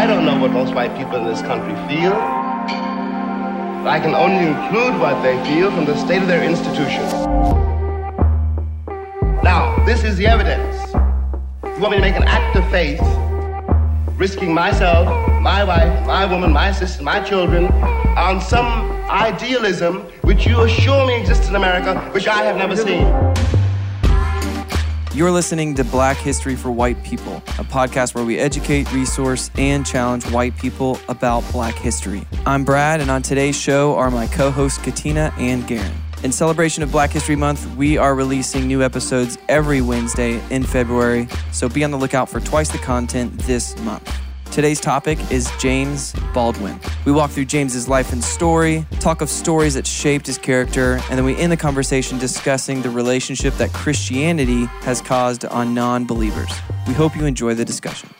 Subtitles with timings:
[0.00, 2.12] I don't know what most white people in this country feel.
[3.82, 7.12] But I can only include what they feel from the state of their institutions.
[9.42, 10.92] Now, this is the evidence.
[11.64, 13.00] You want me to make an act of faith,
[14.18, 15.06] risking myself,
[15.40, 17.66] my wife, my woman, my sister, my children,
[18.16, 23.06] on some idealism which you assure me exists in America, which I have never seen.
[25.12, 29.84] You're listening to Black History for White People, a podcast where we educate, resource, and
[29.84, 32.24] challenge white people about Black history.
[32.46, 35.90] I'm Brad, and on today's show are my co hosts Katina and Garen.
[36.22, 41.26] In celebration of Black History Month, we are releasing new episodes every Wednesday in February,
[41.50, 44.16] so be on the lookout for twice the content this month.
[44.52, 46.80] Today's topic is James Baldwin.
[47.04, 51.16] We walk through James's life and story, talk of stories that shaped his character, and
[51.16, 56.50] then we end the conversation discussing the relationship that Christianity has caused on non believers.
[56.88, 58.10] We hope you enjoy the discussion.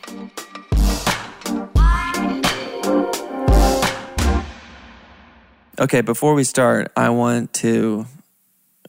[5.79, 8.05] Okay, before we start, I want to,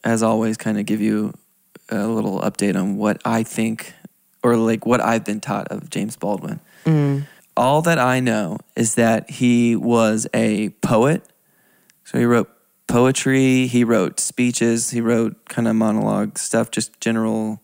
[0.05, 1.33] as always, kind of give you
[1.89, 3.93] a little update on what I think
[4.43, 6.61] or like what I've been taught of James Baldwin.
[6.85, 7.25] Mm.
[7.55, 11.23] All that I know is that he was a poet.
[12.03, 12.49] So he wrote
[12.87, 17.61] poetry, he wrote speeches, he wrote kind of monologue stuff, just general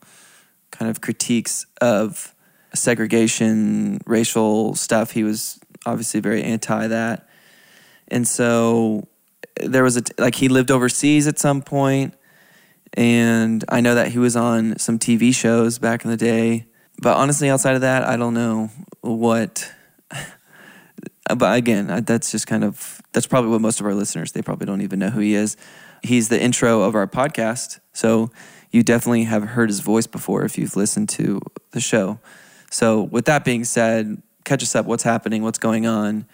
[0.71, 2.33] kind of critiques of
[2.73, 5.11] segregation, racial stuff.
[5.11, 7.27] He was obviously very anti that.
[8.07, 9.07] And so
[9.61, 12.13] there was a, like, he lived overseas at some point,
[12.93, 16.65] And I know that he was on some TV shows back in the day.
[17.01, 18.69] But honestly, outside of that, I don't know
[19.01, 19.71] what.
[21.29, 24.41] Uh, but again, that's just kind of that's probably what most of our listeners they
[24.41, 25.55] probably don't even know who he is.
[26.01, 28.31] He's the intro of our podcast, so
[28.71, 31.39] you definitely have heard his voice before if you've listened to
[31.71, 32.19] the show.
[32.71, 34.85] So with that being said, catch us up.
[34.85, 35.43] What's happening?
[35.43, 36.25] What's going on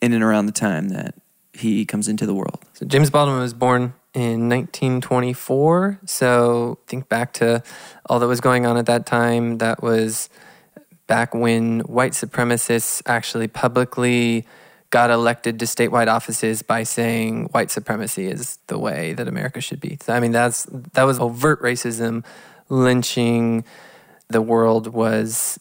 [0.00, 1.14] in and around the time that
[1.52, 2.60] he comes into the world?
[2.74, 6.00] So James Baldwin was born in 1924.
[6.06, 7.62] So think back to
[8.06, 9.58] all that was going on at that time.
[9.58, 10.28] That was
[11.10, 14.46] back when white supremacists actually publicly
[14.90, 19.80] got elected to statewide offices by saying white supremacy is the way that America should
[19.80, 19.98] be.
[20.02, 22.24] So, I mean, that's that was overt racism,
[22.68, 23.64] lynching.
[24.28, 25.58] The world was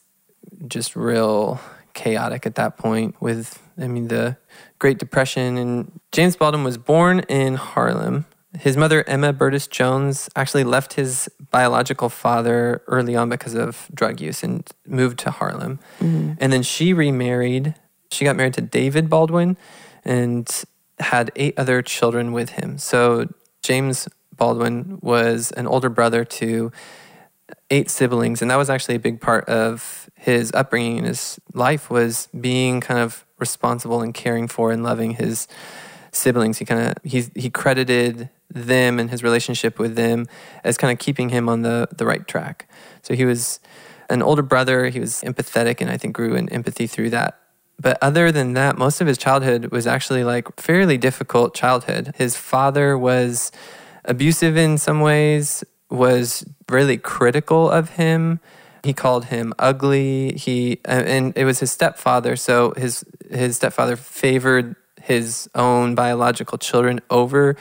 [0.68, 1.60] just real
[1.96, 4.38] chaotic at that point with I mean the
[4.78, 8.26] Great Depression and James Baldwin was born in Harlem.
[8.58, 14.20] His mother Emma Berdis Jones actually left his biological father early on because of drug
[14.20, 15.80] use and moved to Harlem.
[16.00, 16.34] Mm-hmm.
[16.40, 17.76] And then she remarried.
[18.12, 19.56] She got married to David Baldwin
[20.04, 20.64] and
[21.00, 22.80] had eight other children with him.
[22.80, 23.30] So
[23.62, 26.72] James Baldwin was an older brother to
[27.70, 31.90] eight siblings and that was actually a big part of his upbringing in his life
[31.90, 35.48] was being kind of responsible and caring for and loving his
[36.12, 36.58] siblings.
[36.58, 40.28] He kind of he he credited them and his relationship with them
[40.64, 42.70] as kind of keeping him on the the right track.
[43.02, 43.60] So he was
[44.10, 44.90] an older brother.
[44.90, 47.40] He was empathetic and i think grew in empathy through that.
[47.82, 52.14] But other than that most of his childhood was actually like fairly difficult childhood.
[52.18, 53.52] His father was
[54.06, 58.40] abusive in some ways was really critical of him.
[58.84, 60.34] He called him ugly.
[60.34, 62.36] He and it was his stepfather.
[62.36, 67.56] So his his stepfather favored his own biological children over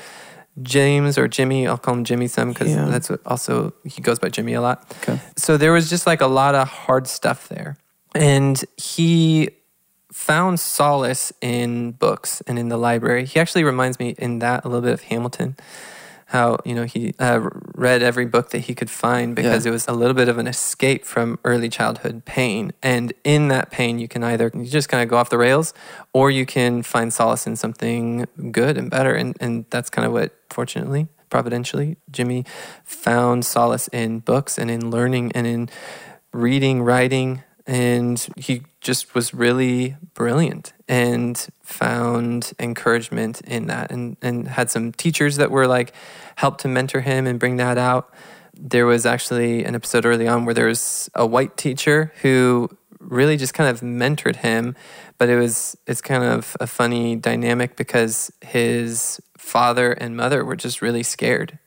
[0.63, 1.67] James or Jimmy.
[1.67, 2.87] I'll call him Jimmy some because Yeah.
[2.87, 4.85] that's what also he goes by Jimmy a lot.
[5.03, 5.21] Okay.
[5.37, 7.77] so there was just like a lot of hard stuff there.
[8.15, 9.51] And he
[10.11, 13.25] found solace in books and in the library.
[13.27, 15.57] He actually reminds me in that a little bit of Hamilton
[16.29, 17.41] how you know he uh,
[17.75, 19.71] read every book that he could find because Yeah.
[19.71, 22.73] it was a little bit of an escape from early childhood pain.
[22.83, 25.73] And in that pain you can either you just kind of go off the rails
[26.13, 29.15] or you can find solace in something good and better.
[29.15, 32.43] And and that's kind of what fortunately providentially jimmy
[32.85, 35.69] found solace in books and in learning and in
[36.33, 37.43] reading writing.
[37.67, 44.93] And he just was really brilliant and found encouragement in that and, and had some
[44.93, 45.93] teachers that were like
[46.37, 48.13] helped to mentor him and bring that out.
[48.55, 52.71] There was actually an episode early on where there was a white teacher who
[53.01, 54.75] really just kind of mentored him
[55.19, 60.57] but it was it's kind of a funny dynamic because his father and mother were
[60.57, 61.59] just really scared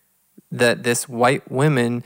[0.52, 2.04] that this white woman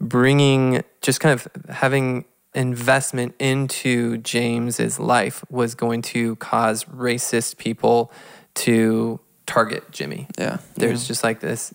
[0.00, 2.24] bringing just kind of having
[2.56, 8.10] investment into James's life was going to cause racist people
[8.54, 10.26] to target Jimmy.
[10.38, 10.58] Yeah.
[10.74, 11.72] There's just like this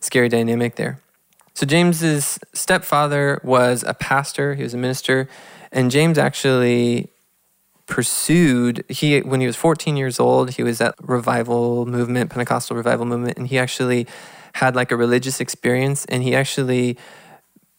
[0.00, 1.00] scary dynamic there.
[1.54, 5.28] So James's stepfather was a pastor, he was a minister,
[5.70, 7.10] and James actually
[7.86, 13.04] pursued he when he was 14 years old, he was at revival movement, Pentecostal revival
[13.04, 14.06] movement, and he actually
[14.54, 16.96] had like a religious experience and he actually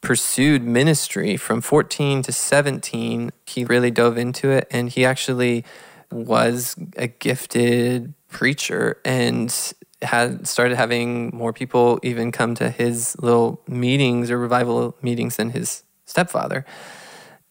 [0.04, 3.32] pursued ministry from 14 to 17.
[3.48, 5.64] He really dove into it and he actually
[6.12, 13.62] was a gifted preacher and had started having more people even come to his little
[13.68, 16.66] meetings or revival meetings than his stepfather.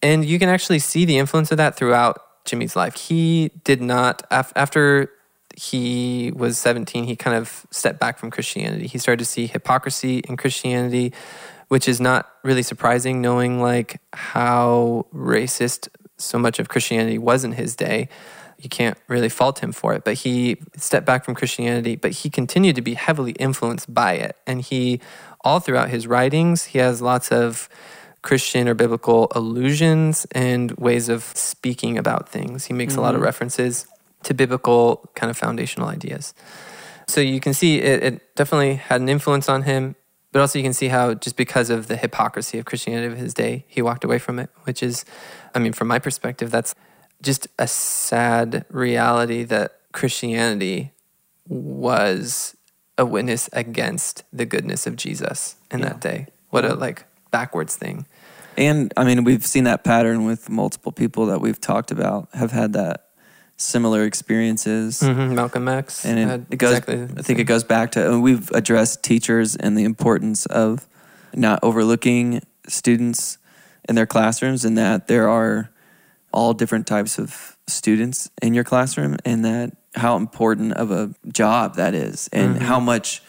[0.03, 2.95] And you can actually see the influence of that throughout Jimmy's life.
[2.95, 5.11] He did not, after
[5.55, 8.85] he was 17, he kind of stepped back from Christianity.
[8.85, 11.13] He started to see hypocrisy in Christianity,
[11.73, 15.87] which is not really surprising knowing like how racist
[16.17, 18.09] so much of Christianity was in his day.
[18.59, 22.29] You can't really fault him for it, but he stepped back from Christianity, but he
[22.29, 24.37] continued to be heavily influenced by it.
[24.45, 25.01] And he,
[25.41, 27.67] all throughout his writings, he has lots of
[28.21, 32.65] Christian or biblical allusions and ways of speaking about things.
[32.65, 32.99] He makes mm-hmm.
[32.99, 33.25] a lot of mm-hmm.
[33.25, 33.87] references
[34.25, 36.35] to biblical kind of foundational ideas.
[37.07, 39.95] So you can see it, it, definitely had an influence on him,
[40.33, 43.33] but also you can see how just because of the hypocrisy of Christianity of his
[43.33, 45.05] day, he walked away from it, which is,
[45.53, 46.73] I mean, from my perspective, that's
[47.21, 50.91] just a sad reality that Christianity
[51.47, 52.57] was
[52.97, 55.89] a witness against the goodness of Jesus in yeah.
[55.89, 56.27] that day.
[56.49, 58.07] What a like backwards thing.
[58.57, 62.51] And I mean, we've seen that pattern with multiple people that we've talked about have
[62.51, 63.02] had that
[63.63, 64.99] similar experiences.
[64.99, 65.35] Mm-hmm.
[65.35, 66.77] Malcolm X, and it, it goes.
[66.77, 70.87] Exactly I think it goes back to we've addressed teachers and the importance of
[71.33, 73.37] not overlooking students
[73.87, 75.69] in their classrooms, and that there are
[76.31, 81.75] all different types of students in your classroom, and that how important of a job
[81.75, 82.65] that is, and mm-hmm.
[82.65, 83.21] how much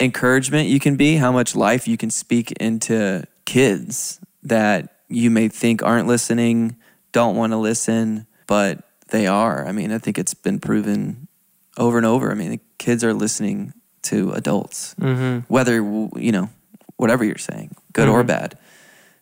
[0.00, 5.48] encouragement you can be, how much life you can speak into kids that you may
[5.48, 6.76] think aren't listening,
[7.12, 8.82] don't want to listen, but
[9.14, 9.64] they are.
[9.64, 11.28] I mean, I think it's been proven
[11.76, 12.32] over and over.
[12.32, 13.72] I mean, kids are listening
[14.02, 15.46] to adults, mm-hmm.
[15.46, 16.50] whether, you know,
[16.96, 18.16] whatever you're saying, good mm-hmm.
[18.16, 18.58] or bad.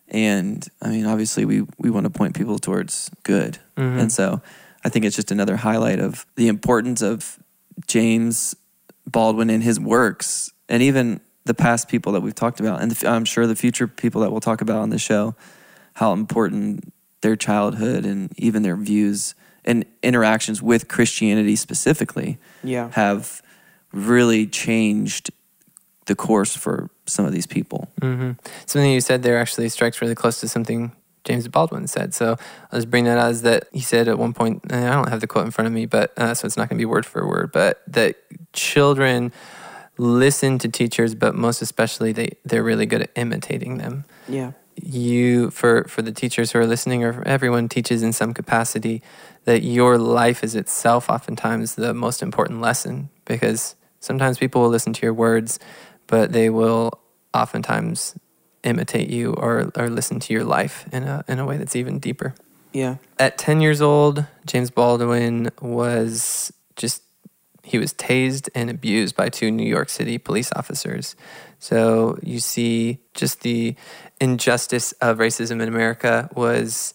[0.07, 3.59] And I mean, obviously, we, we want to point people towards good.
[3.77, 3.99] Mm-hmm.
[3.99, 4.41] And so
[4.83, 7.37] I think it's just another highlight of the importance of
[7.87, 8.55] James
[9.05, 13.07] Baldwin and his works, and even the past people that we've talked about, and the,
[13.07, 15.35] I'm sure the future people that we'll talk about on the show,
[15.95, 16.91] how important
[17.21, 19.35] their childhood and even their views
[19.65, 22.89] and interactions with Christianity specifically yeah.
[22.91, 23.41] have
[23.91, 25.31] really changed
[26.05, 27.89] the course for some of these people.
[28.01, 28.31] Mm-hmm.
[28.65, 30.91] Something you said there actually strikes really close to something
[31.23, 32.13] James Baldwin said.
[32.13, 32.37] So
[32.71, 35.21] I'll just bring that out as that he said at one point, I don't have
[35.21, 37.05] the quote in front of me, but uh, so it's not going to be word
[37.05, 38.17] for word, but that
[38.51, 39.31] children
[39.97, 44.05] listen to teachers, but most especially they they're really good at imitating them.
[44.27, 44.51] Yeah.
[44.75, 49.01] You for for the teachers who are listening, or everyone teaches in some capacity,
[49.45, 54.93] that your life is itself oftentimes the most important lesson because sometimes people will listen
[54.93, 55.59] to your words,
[56.07, 56.99] but they will
[57.33, 58.15] oftentimes
[58.63, 61.99] imitate you or or listen to your life in a in a way that's even
[61.99, 62.33] deeper.
[62.73, 62.95] Yeah.
[63.19, 67.03] At 10 years old, James Baldwin was just
[67.63, 71.15] he was tased and abused by two New York City police officers.
[71.59, 73.75] So you see just the
[74.19, 76.93] injustice of racism in America was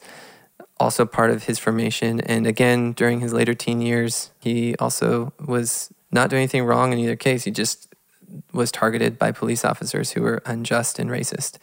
[0.80, 2.20] also part of his formation.
[2.20, 6.98] And again, during his later teen years, he also was not doing anything wrong in
[6.98, 7.44] either case.
[7.44, 7.94] He just
[8.52, 11.58] was targeted by police officers who were unjust and racist.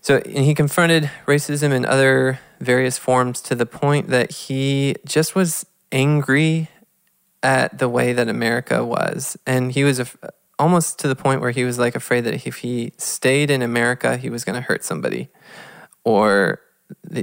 [0.00, 5.34] So and he confronted racism in other various forms to the point that he just
[5.34, 6.68] was angry
[7.42, 9.36] at the way that America was.
[9.46, 10.16] And he was af-
[10.62, 14.16] almost to the point where he was like afraid that if he stayed in America,
[14.16, 15.28] he was going to hurt somebody
[16.04, 16.60] or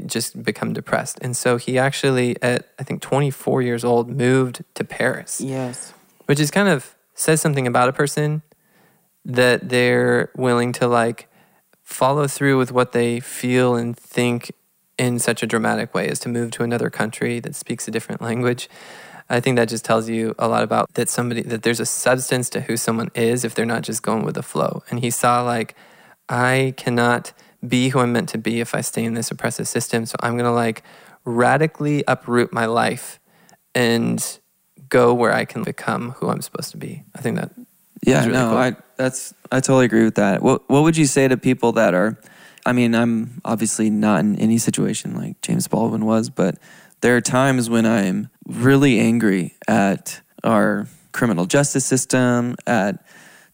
[0.06, 1.18] just become depressed.
[1.22, 5.40] And so he actually, at I think 24 years old, moved to Paris.
[5.40, 5.94] Yes.
[6.26, 8.42] Which is kind of says something about a person
[9.24, 11.28] that they're willing to like
[11.82, 14.52] follow through with what they feel and think
[14.98, 18.22] in such a dramatic way as to move to another country that speaks a different
[18.22, 18.70] language.
[19.30, 22.50] I think that just tells you a lot about that somebody that there's a substance
[22.52, 24.84] to who someone is if they're not just going with the flow.
[24.90, 25.76] And he saw like
[26.28, 27.34] I cannot
[27.68, 30.06] be who I'm meant to be if I stay in this oppressive system.
[30.06, 30.84] So I'm gonna like
[31.26, 33.20] radically uproot my life
[33.76, 34.40] and
[34.88, 37.04] go where I can become who I'm supposed to be.
[37.16, 37.52] I think that
[38.02, 38.58] yeah, really no, cool.
[38.58, 40.42] I that's I totally agree with that.
[40.42, 42.20] What what would you say to people that are
[42.66, 46.58] I mean, I'm obviously not in any situation like James Baldwin was, but
[47.02, 53.04] there are times when I'm really angry at our criminal justice system, at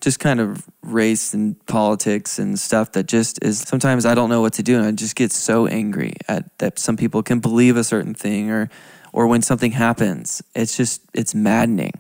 [0.02, 4.42] just kind of race and politics and stuff that just is sometimes I don't know
[4.42, 7.76] what to do and I just get so angry at that some people can believe
[7.76, 8.70] a certain thing or
[9.14, 10.44] or when something happens.
[10.54, 11.94] It's just it's maddening.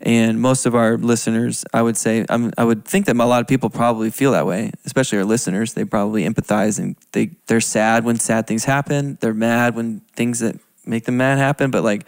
[0.00, 3.40] And most of our listeners I would say I'm, I would think that a lot
[3.40, 5.74] of people probably feel that way especially our listeners.
[5.74, 9.18] They probably empathize and they they're sad when sad things happen.
[9.20, 12.04] They're mad when things that make the mad happen but like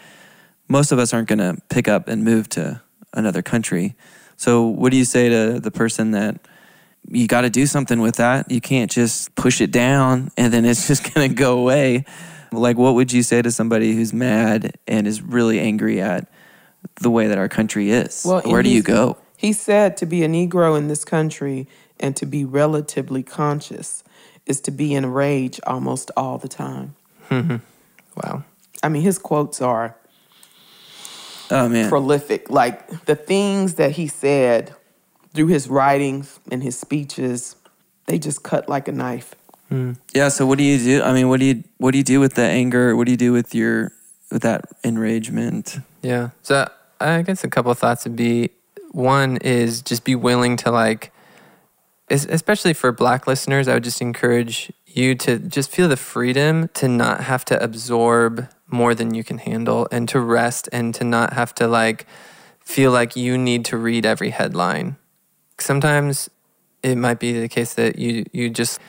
[0.69, 2.81] most of us aren't going to pick up and move to
[3.13, 3.95] another country
[4.37, 6.39] so, what do you say to the person that
[7.09, 8.51] you got to do something with that?
[8.51, 12.05] You can't just push it down and then it's just going to go away.
[12.53, 16.29] Like, what would you say to somebody who's mad and is really angry at
[17.01, 18.25] the way that our country is?
[18.25, 19.17] Well, Where do you go?
[19.37, 21.67] He said to be a Negro in this country
[21.99, 24.05] and to be relatively conscious
[24.47, 26.95] is to be in rage almost all the time.
[27.31, 28.45] wow.
[28.83, 29.97] I mean, his quotes are
[31.51, 31.89] oh, man.
[31.89, 32.51] prolific.
[32.51, 34.75] Like the things that he said
[35.35, 37.57] through his writings and his speeches,
[38.07, 39.35] they just cut like a knife.
[39.71, 39.99] Mm.
[40.15, 40.29] Yeah.
[40.29, 41.03] So what do you do?
[41.03, 42.95] I mean, what do you what do you do with the anger?
[42.97, 43.93] What do you do with your
[44.31, 45.79] with that enragement?
[46.03, 46.31] Yeah.
[46.43, 46.69] So
[47.01, 48.51] I guess a couple of thoughts would be
[48.93, 51.13] one is just be willing to like,
[52.09, 53.69] especially for Black listeners.
[53.69, 58.49] I would just encourage you to just feel the freedom to not have to absorb
[58.69, 62.07] more than you can handle and to rest and to not have to like
[62.61, 64.97] feel like you need to read every headline.
[65.59, 66.29] Sometimes
[66.83, 68.81] it might be the case that you you just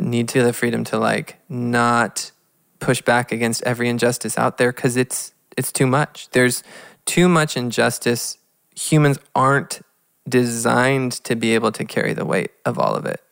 [0.00, 2.30] need to have the freedom to like not
[2.78, 6.28] push back against every injustice out there cuz it's it's too much.
[6.30, 6.62] There's
[7.04, 8.38] too much injustice.
[8.74, 9.80] Humans aren't
[10.28, 13.22] designed to be able to carry the weight of all of it.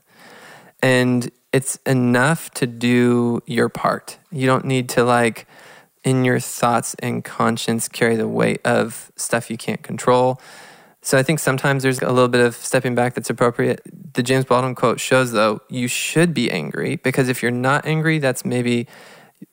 [0.80, 4.18] And it's enough to do your part.
[4.30, 5.46] You don't need to like
[6.04, 10.40] in your thoughts and conscience carry the weight of stuff you can't control.
[11.00, 13.82] So I think sometimes there's a little bit of stepping back that's appropriate.
[14.14, 18.18] The James Baldwin quote shows though you should be angry because if you're not angry,
[18.18, 18.86] that's maybe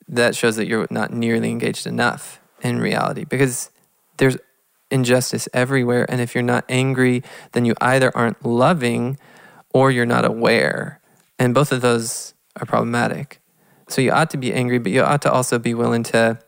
[0.08, 3.70] that shows that you're not nearly engaged enough in reality because
[4.16, 4.38] there's
[4.90, 9.18] injustice everywhere and if you're not angry, then you either aren't loving
[9.74, 11.00] or you're not aware.
[11.38, 13.41] And both of those are problematic.
[13.92, 16.38] So you ought to be angry, but you ought to also be willing to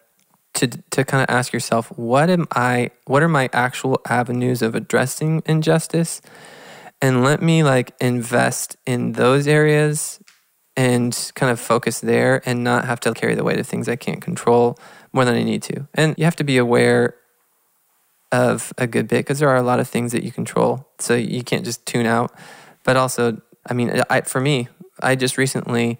[0.54, 4.74] to to kind of ask yourself, what am I what are my actual avenues of
[4.74, 6.22] addressing injustice?
[7.02, 10.20] And let me like invest in those areas
[10.76, 13.96] and kind of focus there and not have to carry the weight of things I
[13.96, 14.78] can't control
[15.12, 15.86] more than I need to.
[15.92, 17.14] And you have to be aware
[18.32, 20.88] of a good bit because there are a lot of things that you control.
[20.98, 22.32] So you can't just tune out.
[22.84, 24.68] But also, I mean, I, for me,
[25.00, 25.98] I just recently,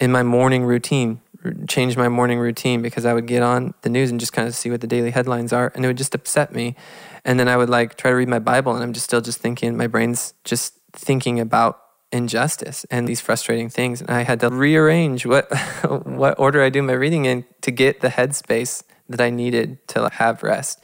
[0.00, 1.20] in my morning routine,
[1.68, 4.54] changed my morning routine because I would get on the news and just kind of
[4.54, 6.76] see what the daily headlines are, and it would just upset me.
[7.24, 9.38] And then I would like try to read my Bible, and I'm just still just
[9.38, 11.80] thinking, my brain's just thinking about
[12.12, 14.00] injustice and these frustrating things.
[14.00, 15.52] And I had to rearrange what
[16.04, 20.08] what order I do my reading in to get the headspace that I needed to
[20.08, 20.82] have rest.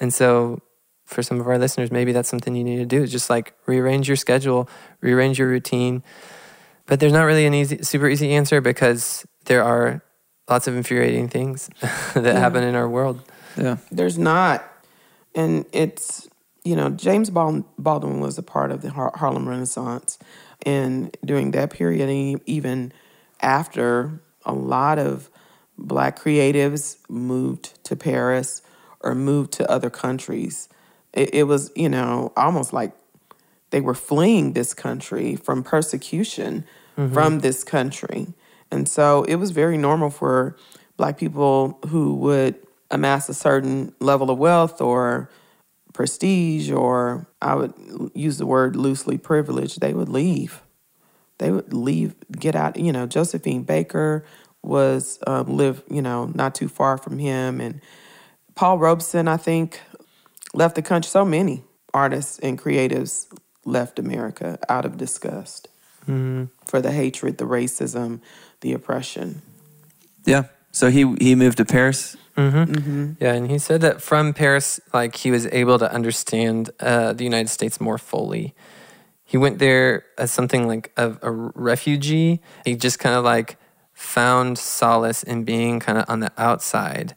[0.00, 0.60] And so
[1.04, 3.54] for some of our listeners, maybe that's something you need to do is just like
[3.66, 4.68] rearrange your schedule,
[5.00, 6.02] rearrange your routine.
[6.88, 10.02] But there's not really an easy, super easy answer because there are
[10.48, 11.70] lots of infuriating things
[12.14, 12.32] that yeah.
[12.32, 13.22] happen in our world.
[13.56, 13.76] Yeah.
[13.92, 14.64] There's not.
[15.34, 16.28] And it's,
[16.64, 20.18] you know, James Baldwin was a part of the Harlem Renaissance.
[20.64, 22.92] And during that period, and even
[23.40, 25.28] after, a lot of
[25.76, 28.62] black creatives moved to Paris
[29.00, 30.68] or moved to other countries.
[31.12, 32.92] It, it was, you know, almost like
[33.70, 36.64] they were fleeing this country from persecution
[36.98, 37.14] mm-hmm.
[37.14, 38.26] from this country.
[38.70, 40.56] And so it was very normal for
[40.96, 42.56] black people who would
[42.90, 45.30] amass a certain level of wealth or
[45.94, 47.72] prestige, or I would
[48.14, 50.62] use the word loosely privileged, they would leave.
[51.38, 52.76] They would leave, get out.
[52.76, 54.24] You know, Josephine Baker
[54.62, 57.80] was um, live, you know, not too far from him, and
[58.56, 59.80] Paul Robeson, I think,
[60.52, 61.08] left the country.
[61.08, 61.62] So many
[61.94, 63.26] artists and creatives
[63.64, 65.68] left America out of disgust
[66.08, 66.44] mm-hmm.
[66.64, 68.20] for the hatred, the racism,
[68.60, 69.42] the oppression.
[70.24, 70.44] Yeah.
[70.72, 72.16] So he he moved to Paris.
[72.36, 72.72] Mm-hmm.
[72.72, 73.12] Mm-hmm.
[73.20, 77.24] Yeah, and he said that from Paris, like he was able to understand uh, the
[77.24, 78.54] United States more fully.
[79.24, 82.40] He went there as something like a, a refugee.
[82.64, 83.58] He just kind of like
[83.92, 87.16] found solace in being kind of on the outside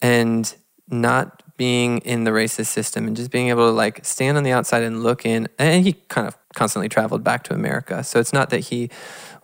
[0.00, 0.54] and
[0.88, 4.50] not being in the racist system and just being able to like stand on the
[4.50, 5.48] outside and look in.
[5.58, 8.02] And he kind of constantly traveled back to America.
[8.02, 8.90] So it's not that he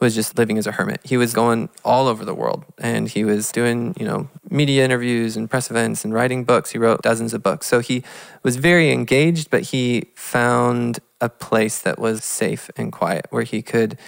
[0.01, 1.01] was just living as a hermit.
[1.05, 5.37] He was going all over the world and he was doing, you know, media interviews
[5.37, 6.71] and press events and writing books.
[6.71, 7.67] He wrote dozens of books.
[7.67, 8.03] So he
[8.43, 13.63] was very engaged, but he found a place that was safe and quiet where he
[13.63, 13.99] could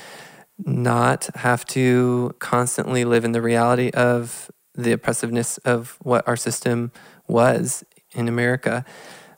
[0.65, 6.91] not have to constantly live in the reality of the oppressiveness of what our system
[7.27, 8.85] was in America.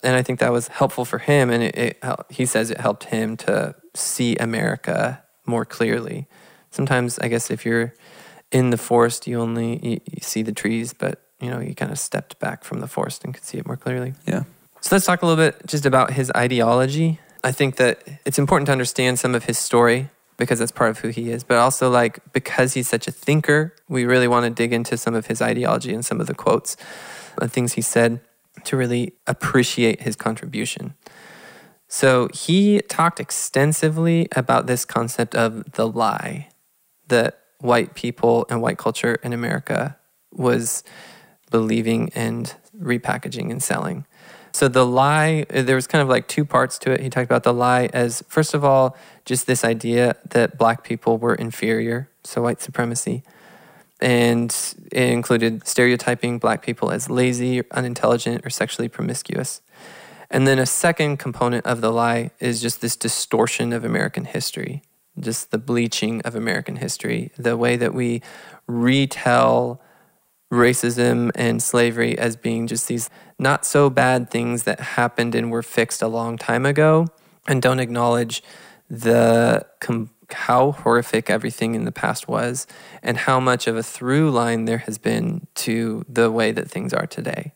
[0.02, 1.50] And I think that was helpful for him.
[1.50, 6.26] And it, it, he says it helped him to see America more clearly
[6.74, 7.94] sometimes I guess if you're
[8.50, 11.92] in the forest, you only you, you see the trees, but you know you kind
[11.92, 14.14] of stepped back from the forest and could see it more clearly.
[14.26, 14.44] Yeah.
[14.80, 17.20] So let's talk a little bit just about his ideology.
[17.42, 20.98] I think that it's important to understand some of his story because that's part of
[20.98, 24.50] who he is, but also like because he's such a thinker, we really want to
[24.50, 26.76] dig into some of his ideology and some of the quotes
[27.40, 28.20] and things he said
[28.66, 30.94] to really appreciate his contribution.
[31.88, 36.48] So he talked extensively about this concept of the lie
[37.08, 39.96] that white people and white culture in America
[40.32, 40.82] was
[41.50, 44.06] believing and repackaging and selling.
[44.52, 47.00] So the lie, there was kind of like two parts to it.
[47.00, 51.18] He talked about the lie as, first of all, just this idea that black people
[51.18, 53.22] were inferior, so white supremacy.
[54.04, 54.54] And
[54.92, 59.62] it included stereotyping black people as lazy, unintelligent, or sexually promiscuous.
[60.30, 64.82] And then a second component of the lie is just this distortion of American history
[65.18, 68.22] just the bleaching of American history, the way that we
[68.66, 69.80] retell
[70.52, 75.62] racism and slavery as being just these not so bad things that happened and were
[75.62, 77.06] fixed a long time ago,
[77.46, 78.42] and don't acknowledge
[78.88, 82.66] the com- how horrific everything in the past was
[83.02, 86.92] and how much of a through line there has been to the way that things
[86.92, 87.52] are today.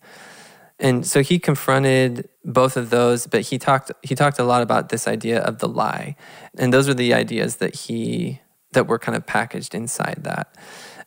[0.80, 4.90] And so he confronted both of those, but he talked he talked a lot about
[4.90, 6.14] this idea of the lie.
[6.56, 8.40] And those are the ideas that he
[8.72, 10.54] that were kind of packaged inside that.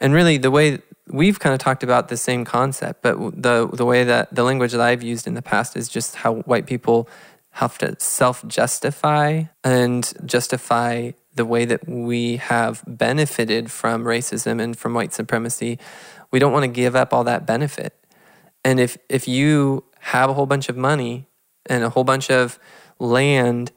[0.01, 3.86] And really the way we've kind of talked about the same concept, but the the
[3.86, 7.08] way that the language that I've used in the past is just how white people
[7.56, 14.94] have to self-justify and justify the way that we have benefited from racism and from
[14.94, 15.80] white supremacy.
[16.32, 18.02] We don't want to give up all that benefit
[18.64, 21.27] and if if you have a whole bunch of money
[21.66, 22.60] and a whole bunch of
[23.00, 23.72] land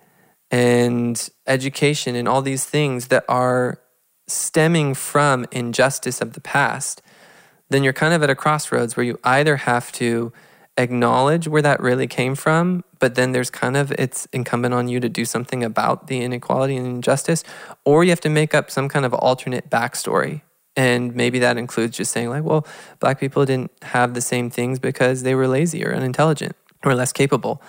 [0.50, 3.80] and education and all these things that are
[4.26, 7.02] stemming from injustice of the past,
[7.70, 10.32] then you're kind of at a crossroads where you either have to
[10.76, 14.98] acknowledge where that really came from, but then there's kind of it's incumbent on you
[14.98, 17.44] to do something about the inequality and injustice,
[17.84, 20.40] or you have to make up some kind of alternate backstory
[20.74, 22.66] and maybe that includes just saying, like, well,
[23.00, 27.12] black people didn't have the same things because they were lazy or unintelligent or less
[27.12, 27.60] capable.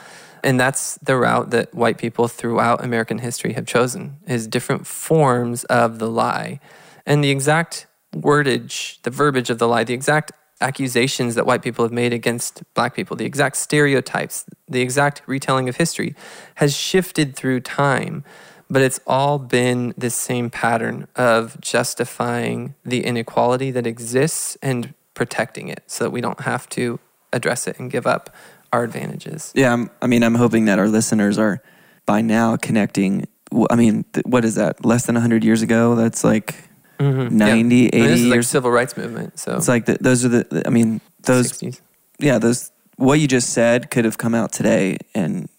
[0.41, 5.65] And that's the route that white people throughout American history have chosen is different forms
[5.65, 6.61] of the lie.
[7.05, 11.83] And the exact wordage, the verbiage of the lie, the exact accusations that white people
[11.83, 16.15] have made against black people, the exact stereotypes, the exact retelling of history
[16.55, 18.23] has shifted through time
[18.69, 25.67] but it's all been this same pattern of justifying the inequality that exists and protecting
[25.67, 26.99] it so that we don't have to
[27.31, 28.33] address it and give up
[28.73, 29.51] our advantages.
[29.55, 31.61] Yeah, I'm, i mean, I'm hoping that our listeners are
[32.05, 33.27] by now connecting.
[33.69, 34.83] I mean, what is that?
[34.83, 35.95] Less than 100 years ago?
[35.95, 37.37] That's like mm-hmm.
[37.37, 37.87] 90, yeah.
[37.87, 38.47] 80 I mean, this is like years.
[38.47, 39.39] civil rights movement.
[39.39, 41.81] So it's like the, those are the, I mean, those, 60s.
[42.19, 45.49] yeah, those, what you just said could have come out today and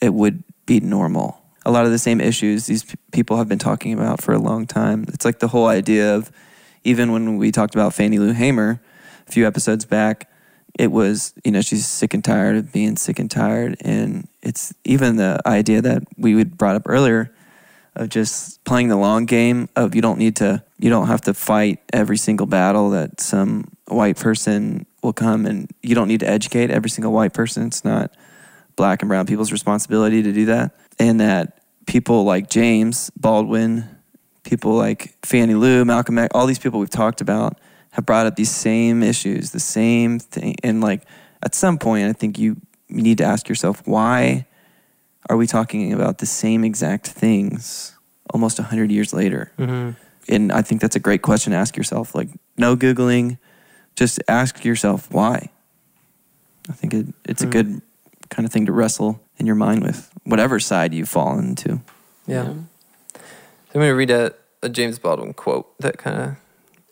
[0.00, 3.58] it would be normal a lot of the same issues these p- people have been
[3.58, 5.04] talking about for a long time.
[5.08, 6.30] It's like the whole idea of
[6.84, 8.80] even when we talked about Fannie Lou Hamer
[9.26, 10.30] a few episodes back,
[10.78, 13.76] it was, you know, she's sick and tired of being sick and tired.
[13.80, 17.34] And it's even the idea that we would brought up earlier
[17.96, 21.34] of just playing the long game of you don't need to, you don't have to
[21.34, 26.28] fight every single battle that some white person will come and you don't need to
[26.28, 27.66] educate every single white person.
[27.66, 28.14] It's not
[28.76, 33.88] black and brown people's responsibility to do that and that people like James Baldwin,
[34.44, 37.58] people like Fannie Lou, Malcolm X, all these people we've talked about
[37.92, 40.56] have brought up these same issues, the same thing.
[40.62, 41.02] And like
[41.42, 44.45] at some point, I think you need to ask yourself, why
[45.28, 47.96] are we talking about the same exact things
[48.32, 49.52] almost 100 years later?
[49.58, 49.90] Mm-hmm.
[50.28, 52.14] And I think that's a great question to ask yourself.
[52.14, 53.38] Like, no Googling,
[53.94, 55.50] just ask yourself why.
[56.68, 57.48] I think it, it's mm-hmm.
[57.48, 57.82] a good
[58.28, 61.80] kind of thing to wrestle in your mind with, whatever side you fall into.
[62.26, 62.44] Yeah.
[62.44, 62.54] yeah.
[63.14, 63.20] So
[63.74, 66.36] I'm going to read a, a James Baldwin quote that kind of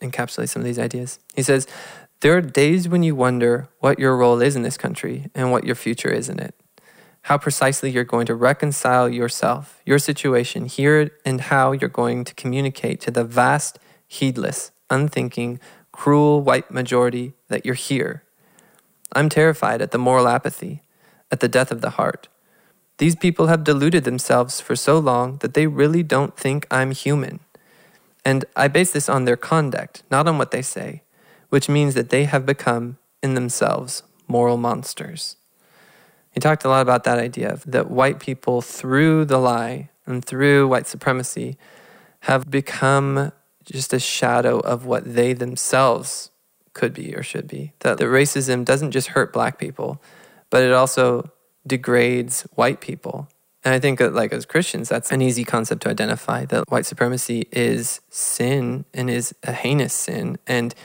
[0.01, 1.19] encapsulates some of these ideas.
[1.35, 1.67] He says,
[2.21, 5.65] There are days when you wonder what your role is in this country and what
[5.65, 6.55] your future is in it.
[7.25, 12.35] How precisely you're going to reconcile yourself, your situation here, and how you're going to
[12.35, 15.59] communicate to the vast, heedless, unthinking,
[15.91, 18.21] cruel white majority that you're here.
[19.13, 20.83] I'm terrified at the moral apathy,
[21.31, 22.27] at the death of the heart.
[22.99, 27.39] These people have deluded themselves for so long that they really don't think I'm human.
[28.23, 31.01] And I base this on their conduct, not on what they say,
[31.49, 35.37] which means that they have become, in themselves, moral monsters.
[36.35, 40.23] He talked a lot about that idea of that white people, through the lie and
[40.23, 41.57] through white supremacy,
[42.19, 43.31] have become
[43.63, 46.29] just a shadow of what they themselves
[46.73, 47.71] could be or should be.
[47.79, 50.01] That the racism doesn't just hurt black people,
[50.49, 51.31] but it also
[51.65, 53.29] degrades white people.
[53.63, 56.85] And I think that, like, as Christians, that's an easy concept to identify that white
[56.85, 60.75] supremacy is sin and is a heinous sin, and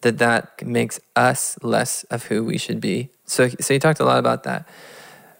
[0.00, 3.10] that that makes us less of who we should be.
[3.26, 4.66] So, so you talked a lot about that.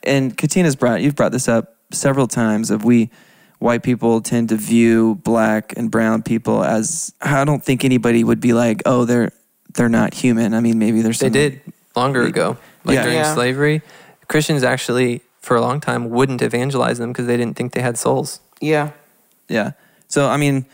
[0.05, 3.11] And Katina's brought, you've brought this up several times of we,
[3.59, 8.41] white people tend to view black and brown people as, I don't think anybody would
[8.41, 9.33] be like, oh, they're,
[9.75, 10.55] they're not human.
[10.55, 11.61] I mean, maybe there's They did
[11.97, 13.03] longer ago, like Yeah.
[13.03, 13.35] during Yeah.
[13.35, 13.83] slavery.
[14.29, 17.97] Christians actually, for a long time, wouldn't evangelize them because they didn't think they had
[17.97, 18.41] souls.
[18.61, 18.91] Yeah.
[19.49, 19.73] Yeah.
[20.09, 20.67] So I mean,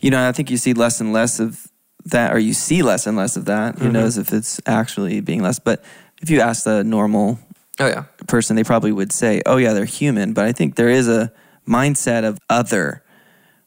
[0.00, 1.68] you know, I think you see less and less of
[2.06, 3.78] that, or you see less and less of that.
[3.78, 3.92] Who mm-hmm.
[3.92, 5.58] knows if it's actually being less?
[5.58, 5.82] But
[6.20, 7.38] if you ask the normal
[7.80, 10.88] Oh yeah, person, they probably would say, "Oh yeah, they're human." But I think there
[10.88, 11.32] is a
[11.66, 13.02] mindset of other,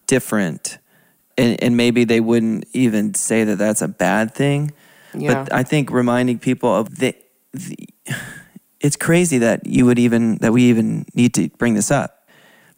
[0.05, 0.77] different,
[1.37, 4.71] and, and maybe they wouldn't even say that that's a bad thing.
[5.13, 5.43] Yeah.
[5.43, 7.15] But I think reminding people of the,
[7.53, 7.77] the
[8.79, 12.29] it's crazy that you would even that we even need to bring this up.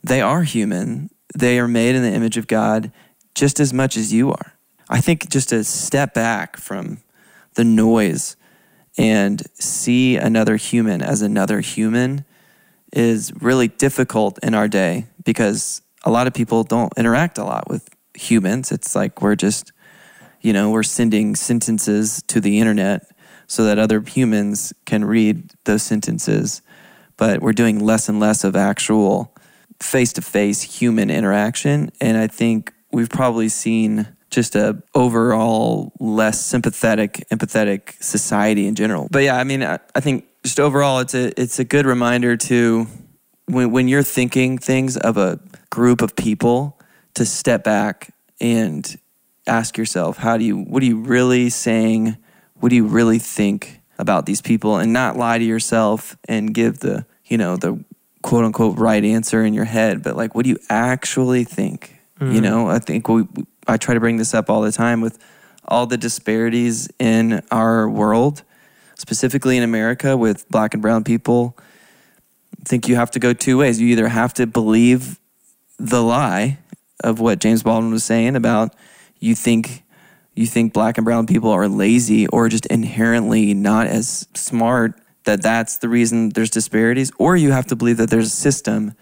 [0.03, 1.09] They are human.
[1.37, 2.91] They are made in the image of God
[3.35, 4.53] just as much as you are.
[4.89, 6.99] I think just a step back from
[7.53, 8.35] the noise
[8.99, 12.25] and see another human as another human
[12.91, 17.69] is really difficult in our day because a lot of people don't interact a lot
[17.69, 18.73] with humans.
[18.73, 19.71] It's like we're just,
[20.41, 23.09] you know, we're sending sentences to the internet
[23.47, 26.61] so that other humans can read those sentences.
[27.15, 29.33] But we're doing less and less of actual
[29.81, 31.89] face to face human interaction.
[32.01, 39.07] And I think we've probably seen just a overall less sympathetic, empathetic society in general.
[39.11, 42.37] But yeah, I mean, I, I think just overall, it's a it's a good reminder
[42.37, 42.87] to
[43.45, 45.39] when when you're thinking things of a
[45.69, 46.79] group of people
[47.15, 48.97] to step back and
[49.47, 52.17] ask yourself, how do you what are you really saying?
[52.59, 56.79] What do you really think about these people, and not lie to yourself and give
[56.79, 57.83] the you know the
[58.21, 61.99] quote unquote right answer in your head, but like, what do you actually think?
[62.19, 62.41] You mm.
[62.41, 63.25] know, I think we,
[63.69, 65.17] I try to bring this up all the time with
[65.67, 68.43] all the disparities in our world,
[68.95, 71.57] specifically in America with black and brown people.
[72.59, 73.79] I think you have to go two ways.
[73.79, 75.19] You either have to believe
[75.77, 76.59] the lie
[77.03, 78.75] of what James Baldwin was saying about
[79.19, 79.83] you think
[80.35, 85.41] you think black and brown people are lazy or just inherently not as smart that
[85.41, 88.93] that's the reason there's disparities or you have to believe that there's a system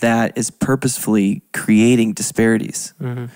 [0.00, 3.26] that is purposefully creating disparities mm-hmm.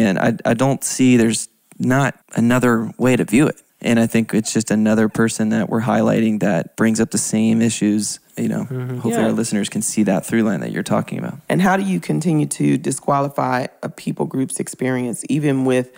[0.00, 4.32] And I, I don't see there's not another way to view it and i think
[4.34, 8.64] it's just another person that we're highlighting that brings up the same issues you know
[8.64, 8.94] mm-hmm.
[8.94, 9.24] hopefully Yeah.
[9.24, 12.00] our listeners can see that through line that you're talking about And how do you
[12.00, 15.92] continue to disqualify a people group's experience, even with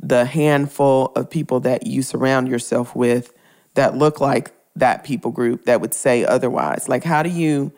[0.00, 3.32] the handful of people that you surround yourself with
[3.74, 6.88] that look like that people group that would say otherwise?
[6.88, 7.72] Like, how do you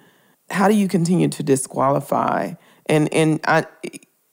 [0.50, 2.54] how do you continue to disqualify?
[2.86, 3.64] And and I,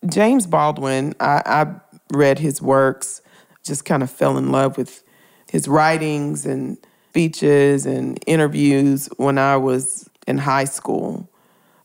[0.08, 1.76] James Baldwin, I, I
[2.14, 3.22] read his works,
[3.64, 5.04] just kind of fell in love with
[5.52, 6.78] his writings and
[7.10, 11.30] speeches and interviews when I was in high school.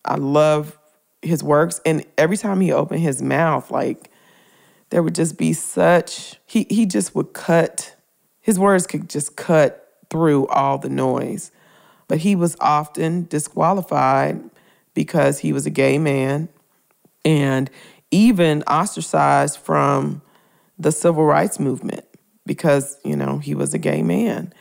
[0.05, 0.79] I love
[1.23, 4.11] his works, and every time he opened his mouth, like
[4.91, 7.97] there would just be such he he just would cut
[8.41, 11.51] his words could just cut through all the noise.
[12.07, 14.51] But he was often disqualified
[14.93, 16.51] because he was a gay man
[17.25, 17.71] and
[18.15, 20.23] even ostracized from
[20.79, 22.05] the civil rights movement
[22.47, 24.53] because, you know, he was a gay man.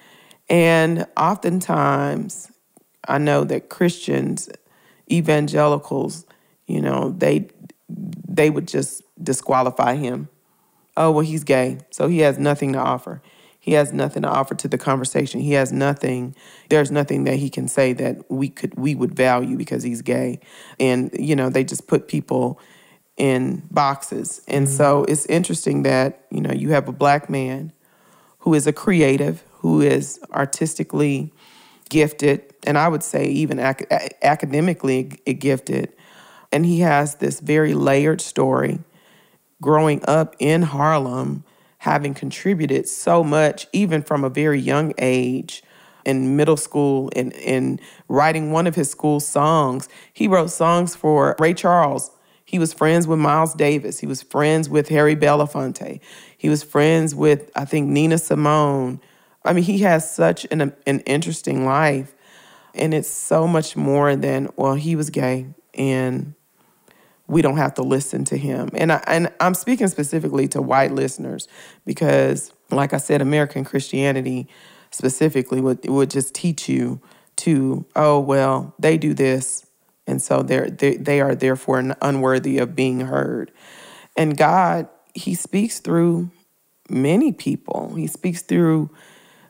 [0.50, 2.52] And oftentimes,
[3.08, 4.50] I know that Christians,
[5.12, 6.26] evangelicals,
[6.66, 7.50] you know, they
[7.88, 10.30] they would just disqualify him.
[10.98, 13.22] Oh, well, he's gay, so he has nothing to offer.
[13.60, 15.42] He has nothing to offer to the conversation.
[15.42, 16.36] He has nothing.
[16.70, 20.40] There's nothing that he can say that we could we would value because he's gay.
[20.80, 22.60] And you know, they just put people
[23.18, 24.42] in boxes.
[24.48, 24.76] And mm-hmm.
[24.76, 27.72] so it's interesting that, you know, you have a black man
[28.40, 31.32] who is a creative, who is artistically
[31.90, 33.86] gifted, and I would say even ac-
[34.22, 35.94] academically gifted.
[36.52, 38.80] And he has this very layered story
[39.62, 41.44] growing up in Harlem,
[41.80, 45.64] having contributed so much, even from a very young age
[46.06, 49.88] in middle school and in writing one of his school songs.
[50.12, 52.12] He wrote songs for Ray Charles.
[52.54, 53.98] He was friends with Miles Davis.
[53.98, 56.00] He was friends with Harry Belafonte.
[56.38, 59.02] He was friends with, I think, Nina Simone.
[59.44, 62.14] I mean, he has such an, an interesting life.
[62.76, 66.36] And it's so much more than, well, he was gay and
[67.26, 68.70] we don't have to listen to him.
[68.76, 71.48] And, I, and I'm speaking specifically to white listeners
[71.88, 74.48] because, like I said, American Christianity
[74.92, 77.02] specifically would, would just teach you
[77.38, 79.66] to, oh, well, they do this.
[80.06, 83.52] And so they're, they, they are therefore unworthy of being heard.
[84.16, 86.32] And God, He speaks through
[86.90, 87.96] many people.
[87.96, 88.90] He speaks through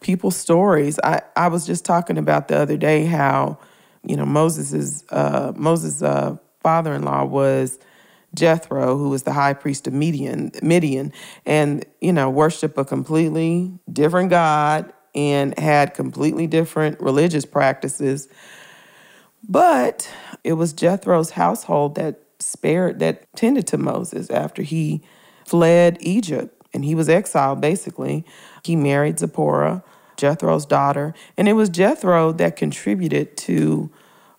[0.02, 1.00] people's stories.
[1.04, 3.58] I, I was just talking about the other day how,
[4.06, 7.80] you know, Moses's uh, Moses' uh, father-in-law was
[8.36, 11.14] Jethro, who was the high priest of Midian, Midian,
[11.46, 18.28] and you know, worshiped a completely different God and had completely different religious practices.
[19.48, 20.10] But
[20.44, 25.02] it was Jethro's household that spared that tended to Moses after he
[25.46, 28.26] fled Egypt and he was exiled basically.
[28.64, 29.84] He married Zipporah,
[30.18, 33.92] Jethro's daughter, and it was Jethro that contributed to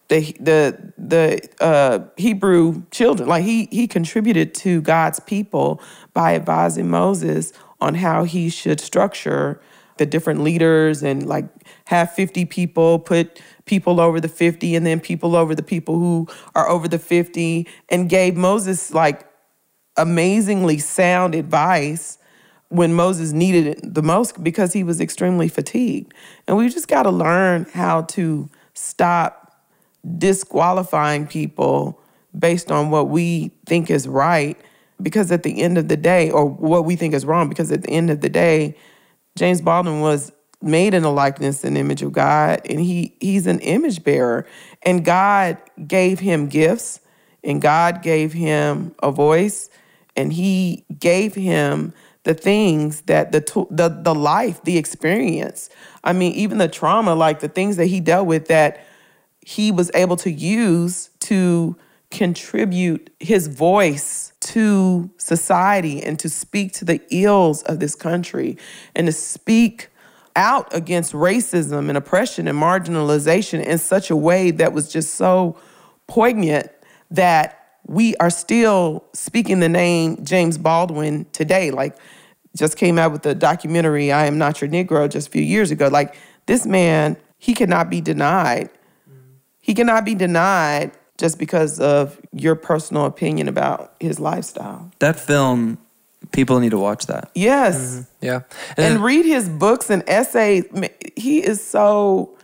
[0.08, 3.28] the the the uh, Hebrew children.
[3.28, 5.80] Like he he contributed to God's people
[6.12, 9.60] by advising Moses on how he should structure
[9.96, 11.46] the different leaders and like
[11.86, 16.28] have 50 people put people over the 50 and then people over the people who
[16.54, 19.26] are over the 50 and gave Moses like
[19.96, 22.18] amazingly sound advice
[22.68, 26.12] when Moses needed it the most because he was extremely fatigued.
[26.46, 29.62] And we just got to learn how to stop
[30.18, 32.00] disqualifying people
[32.36, 34.58] based on what we think is right
[35.00, 37.82] because at the end of the day or what we think is wrong because at
[37.82, 38.76] the end of the day
[39.36, 40.32] James Baldwin was
[40.64, 44.46] made in the likeness and image of God and he he's an image bearer
[44.82, 47.00] and God gave him gifts
[47.42, 49.68] and God gave him a voice
[50.16, 51.92] and he gave him
[52.24, 55.68] the things that the the the life, the experience.
[56.02, 58.84] I mean, even the trauma, like the things that he dealt with that
[59.40, 61.76] he was able to use to
[62.10, 68.56] contribute his voice to society and to speak to the ills of this country
[68.94, 69.88] and to speak
[70.36, 75.56] out against racism and oppression and marginalization in such a way that was just so
[76.06, 76.70] poignant
[77.10, 81.70] that we are still speaking the name James Baldwin today.
[81.70, 81.96] Like,
[82.56, 85.70] just came out with the documentary, I Am Not Your Negro, just a few years
[85.70, 85.88] ago.
[85.88, 86.16] Like,
[86.46, 88.70] this man, he cannot be denied.
[89.60, 94.90] He cannot be denied just because of your personal opinion about his lifestyle.
[94.98, 95.78] That film,
[96.32, 97.30] people need to watch that.
[97.34, 97.76] Yes.
[97.76, 98.24] Mm-hmm.
[98.24, 98.40] Yeah.
[98.76, 100.64] And, and read his books and essays.
[101.16, 102.36] He is so,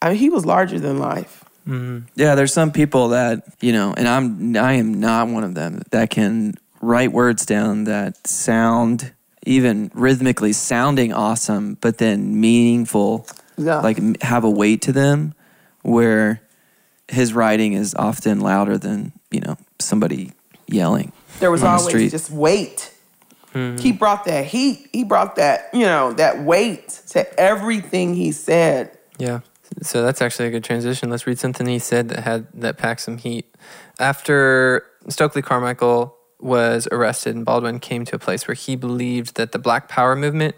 [0.00, 1.42] I mean, he was larger than life.
[1.66, 2.06] Mm-hmm.
[2.16, 5.82] Yeah, there's some people that you know, and I'm I am not one of them
[5.90, 9.12] that can write words down that sound
[9.44, 13.80] even rhythmically sounding awesome, but then meaningful, yeah.
[13.80, 15.34] like have a weight to them.
[15.82, 16.42] Where
[17.08, 20.32] his writing is often louder than you know somebody
[20.66, 21.12] yelling.
[21.38, 22.91] There was always the just weight.
[23.54, 23.78] Mm-hmm.
[23.78, 24.88] He brought that heat.
[24.92, 28.98] He brought that you know that weight to everything he said.
[29.18, 29.40] Yeah.
[29.82, 31.10] So that's actually a good transition.
[31.10, 33.54] Let's read something he said that had that packed some heat.
[33.98, 39.52] After Stokely Carmichael was arrested and Baldwin came to a place where he believed that
[39.52, 40.56] the Black Power movement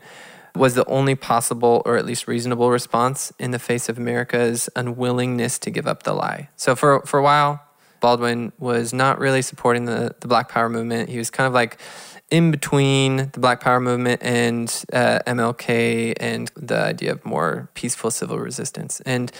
[0.54, 5.58] was the only possible or at least reasonable response in the face of America's unwillingness
[5.58, 6.48] to give up the lie.
[6.56, 7.60] So for for a while,
[8.00, 11.08] Baldwin was not really supporting the, the Black Power movement.
[11.08, 11.78] He was kind of like
[12.34, 18.10] in between the Black Power movement and uh, MLK and the idea of more peaceful
[18.10, 19.00] civil resistance.
[19.06, 19.30] And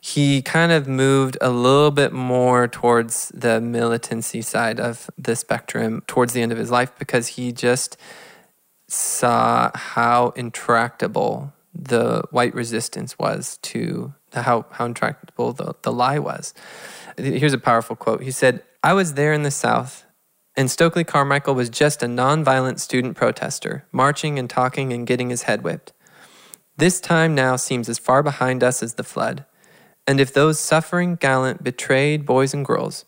[0.00, 6.02] he kind of moved a little bit more towards the militancy side of the spectrum
[6.06, 7.98] towards the end of his life because he just
[8.86, 16.54] saw how intractable the white resistance was to how, how intractable the, the lie was.
[17.18, 18.22] Here's a powerful quote.
[18.22, 20.06] He said, I was there in the South,
[20.58, 25.44] and Stokely Carmichael was just a nonviolent student protester, marching and talking and getting his
[25.44, 25.92] head whipped.
[26.76, 29.44] This time now seems as far behind us as the flood.
[30.04, 33.04] And if those suffering gallant betrayed boys and girls,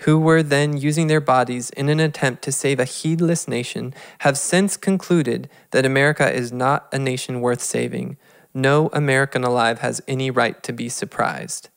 [0.00, 4.36] who were then using their bodies in an attempt to save a heedless nation, have
[4.36, 8.18] since concluded that America is not a nation worth saving.
[8.52, 11.70] No American alive has any right to be surprised.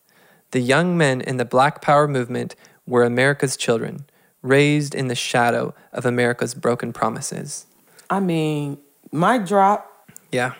[0.51, 4.05] The young men in the Black Power movement were America's children,
[4.43, 7.65] raised in the shadow of America's broken promises.
[8.09, 8.77] I mean,
[9.11, 10.09] my drop.
[10.31, 10.53] Yeah.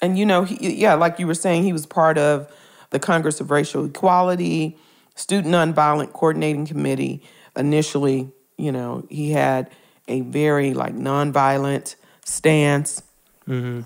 [0.00, 2.52] And you know, he, yeah, like you were saying, he was part of
[2.90, 4.76] the Congress of Racial Equality,
[5.14, 7.22] Student Nonviolent Coordinating Committee.
[7.56, 9.70] Initially, you know, he had
[10.08, 13.02] a very like nonviolent stance.
[13.48, 13.82] Mm-hmm.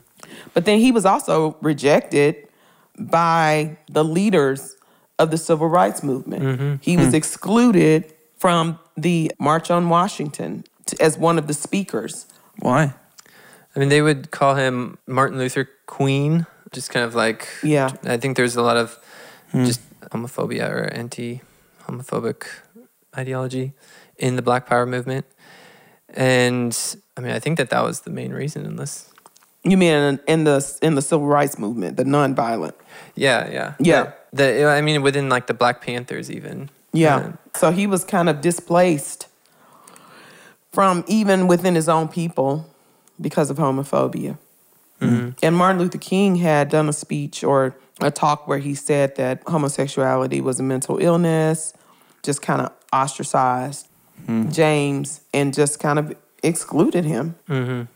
[0.55, 2.49] But then he was also rejected
[2.99, 4.77] by the leaders
[5.19, 6.43] of the civil rights movement.
[6.43, 6.75] Mm-hmm.
[6.81, 7.15] He was hmm.
[7.15, 12.27] excluded from the March on Washington t- as one of the speakers.
[12.61, 12.95] Why?
[13.75, 17.91] I mean, they would call him Martin Luther Queen, just kind of like, Yeah.
[18.05, 18.99] I think there's a lot of
[19.53, 19.65] hmm.
[19.67, 21.43] just homophobia or anti
[21.87, 22.47] homophobic
[23.17, 23.73] ideology
[24.19, 25.27] in the Black Power movement.
[26.09, 26.77] And
[27.17, 29.13] I mean, I think that that was the main reason in this.
[29.63, 32.75] You mean in, in the in the civil rights movement, the nonviolent?
[33.15, 33.75] Yeah, yeah.
[33.81, 34.13] Yeah.
[34.33, 36.71] The, the- I mean, within like the Black Panthers, even.
[36.97, 37.17] Yeah.
[37.17, 39.29] Uh, So he was kind of displaced
[40.73, 42.67] from even within his own people
[43.21, 44.37] because of homophobia.
[45.43, 49.43] And Martin Luther King had done a speech or a talk where he said that
[49.47, 51.75] homosexuality was a mental illness,
[52.23, 53.89] just kind of ostracized
[54.51, 57.35] James and just kind of excluded him.
[57.49, 57.87] A-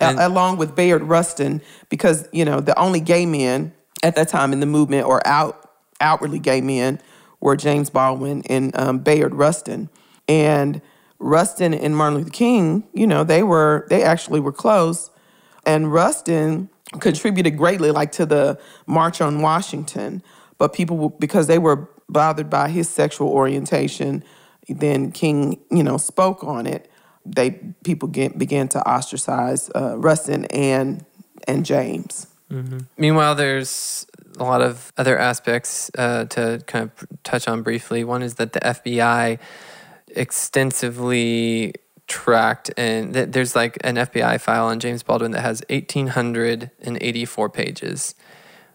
[0.00, 3.72] And- along with Bayard Rustin, because you know the only gay men
[4.04, 5.68] at that time in the movement, or out
[6.00, 7.00] outwardly gay men,
[7.44, 9.88] were James Baldwin and um, Bayard Rustin.
[10.26, 10.80] And
[11.18, 15.10] Rustin and Martin Luther King, you know, they were they actually were close,
[15.64, 20.22] and Rustin contributed greatly, like to the March on Washington.
[20.58, 24.24] But people, because they were bothered by his sexual orientation,
[24.68, 26.90] then King, you know, spoke on it
[27.26, 27.52] they
[27.84, 31.04] people get, began to ostracize uh, Rustin and
[31.46, 32.26] and James.
[32.98, 34.06] Meanwhile, there's
[34.38, 38.04] a lot of other aspects uh, to kind of touch on briefly.
[38.04, 39.38] One is that the FBI
[40.08, 41.74] extensively
[42.06, 48.14] tracked, and th- there's like an FBI file on James Baldwin that has 1,884 pages,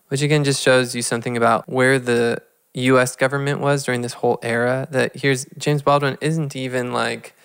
[0.08, 2.41] which again just shows you something about where the
[2.74, 3.15] U.S.
[3.15, 4.88] government was during this whole era.
[4.91, 7.36] That here's James Baldwin isn't even like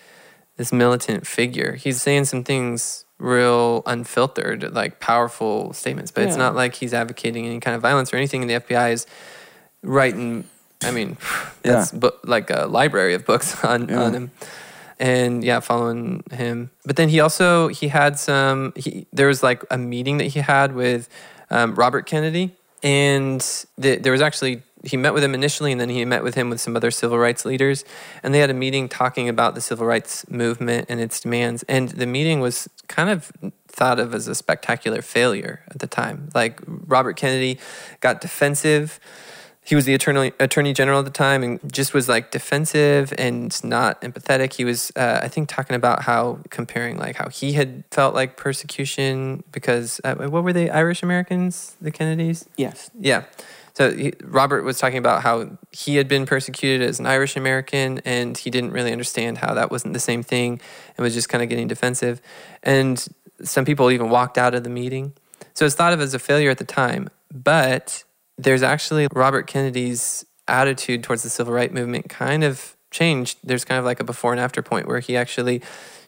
[0.57, 1.73] this militant figure.
[1.75, 7.45] He's saying some things real unfiltered, like powerful statements, but it's not like he's advocating
[7.45, 8.41] any kind of violence or anything.
[8.41, 9.07] And the FBI is
[9.81, 10.43] writing,
[10.83, 11.17] I mean,
[11.63, 11.85] Yeah.
[11.93, 14.01] bu- like a library of books on, Yeah.
[14.03, 14.31] on him.
[14.99, 16.71] And yeah, following him.
[16.85, 20.39] But then he also, he had some, he, there was like a meeting that he
[20.39, 21.09] had with
[21.49, 22.55] um, Robert Kennedy.
[22.83, 23.41] And
[23.81, 26.49] th- there was actually, he met with him initially, and then he met with him
[26.49, 27.83] with some other civil rights leaders.
[28.23, 31.63] And they had a meeting talking about the civil rights movement and its demands.
[31.63, 33.31] And the meeting was kind of
[33.67, 36.29] thought of as a spectacular failure at the time.
[36.33, 37.59] Like Robert Kennedy
[37.99, 38.99] got defensive.
[39.63, 43.61] He was the attorney, attorney general at the time and just was like defensive and
[43.63, 44.53] not empathetic.
[44.53, 48.37] He was, uh, I think, talking about how comparing like how he had felt like
[48.37, 52.47] persecution because uh, what were they Irish Americans, the Kennedys?
[52.57, 52.91] Yes.
[52.99, 53.23] Yeah.
[53.75, 57.99] So he, Robert was talking about how he had been persecuted as an Irish American
[58.05, 60.61] and he didn't really understand how that wasn't the same thing
[60.97, 62.21] and was just kind of getting defensive.
[62.63, 63.05] And
[63.43, 65.13] some people even walked out of the meeting.
[65.53, 67.09] So it's thought of as a failure at the time.
[67.33, 68.05] But
[68.37, 73.39] there's actually Robert Kennedy's attitude towards the civil rights movement kind of changed.
[73.43, 75.61] There's kind of like a before and after point where he actually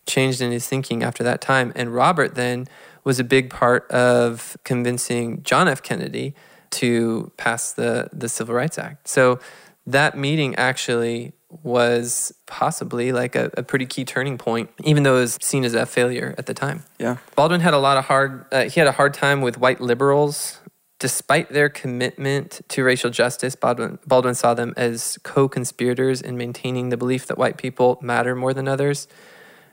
[0.06, 1.74] changed in his thinking after that time.
[1.76, 2.68] And Robert then
[3.04, 5.84] was a big part of convincing John F.
[5.84, 6.34] Kennedy
[6.72, 9.08] to pass the, the Civil Rights Act.
[9.08, 9.40] So
[9.86, 15.22] that meeting actually was possibly like a, a pretty key turning point, even though it
[15.22, 16.84] was seen as a failure at the time.
[17.00, 17.18] Yeah.
[17.36, 20.60] Baldwin had a lot of hard, uh, he had a hard time with white liberals.
[21.00, 26.90] Despite their commitment to racial justice, Baldwin, Baldwin saw them as co conspirators in maintaining
[26.90, 29.08] the belief that white people matter more than others.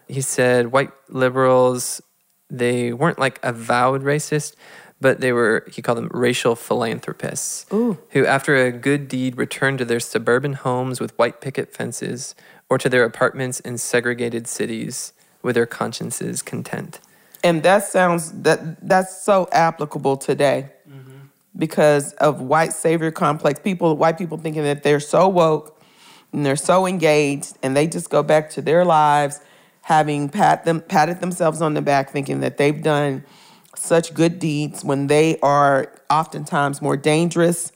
[0.07, 2.03] He said white liberals,
[2.51, 4.55] they weren't like avowed racist,
[5.05, 7.99] but they were, he called them racial philanthropists, Ooh.
[8.12, 12.35] who, after a good deed, returned to their suburban homes with white picket fences
[12.71, 15.12] or to their apartments in segregated cities
[15.43, 17.01] with their consciences content.
[17.43, 21.27] And that sounds that that's so applicable today mm-hmm.
[21.55, 23.61] because of white savior complex.
[23.61, 25.83] People, white people thinking that they're so woke
[26.33, 29.40] and they're so engaged, and they just go back to their lives,
[29.83, 33.23] having pat them patted themselves on the back, thinking that they've done
[33.77, 37.72] such good deeds when they are oftentimes more dangerous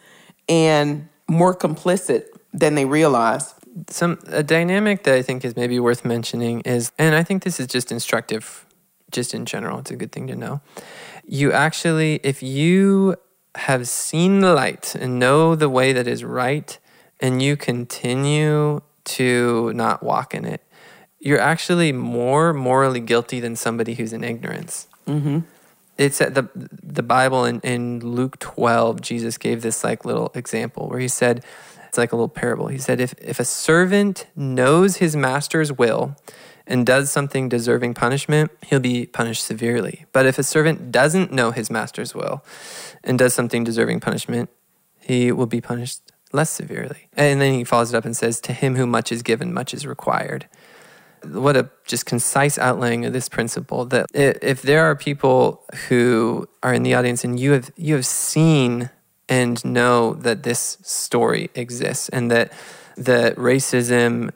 [0.49, 3.55] and more complicit than they realize.
[3.89, 7.61] some a dynamic that I think is maybe worth mentioning is, and I think this
[7.61, 8.67] is just instructive,
[9.11, 9.79] just in general.
[9.79, 10.61] It's a good thing to know.
[11.27, 13.17] You actually, if you
[13.55, 16.79] have seen the light and know the way that is right,
[17.21, 20.63] and you continue to not walk in it,
[21.19, 24.87] you're actually more morally guilty than somebody who's in ignorance.
[25.07, 25.41] Mm-hmm.
[25.99, 30.89] It's at the the Bible in, in Luke 12, Jesus gave this like little example
[30.89, 31.45] where he said,
[31.89, 32.69] it's like a little parable.
[32.69, 36.17] He said, if, if a servant knows his master's will
[36.67, 40.05] and does something deserving punishment, he'll be punished severely.
[40.13, 42.45] But if a servant doesn't know his master's will
[43.03, 44.51] and does something deserving punishment,
[45.01, 47.09] he will be punished less severely.
[47.15, 49.73] And then he follows it up and says, To him who much is given, much
[49.73, 50.47] is required.
[51.25, 56.75] What a just concise outlaying of this principle that if there are people who are
[56.75, 58.91] in the audience and you have you have seen
[59.29, 62.53] and know that this story exists and that
[62.97, 64.31] that racism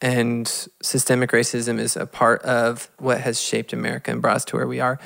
[0.00, 4.56] and systemic racism is a part of what has shaped America and brought us to
[4.56, 4.98] where we are.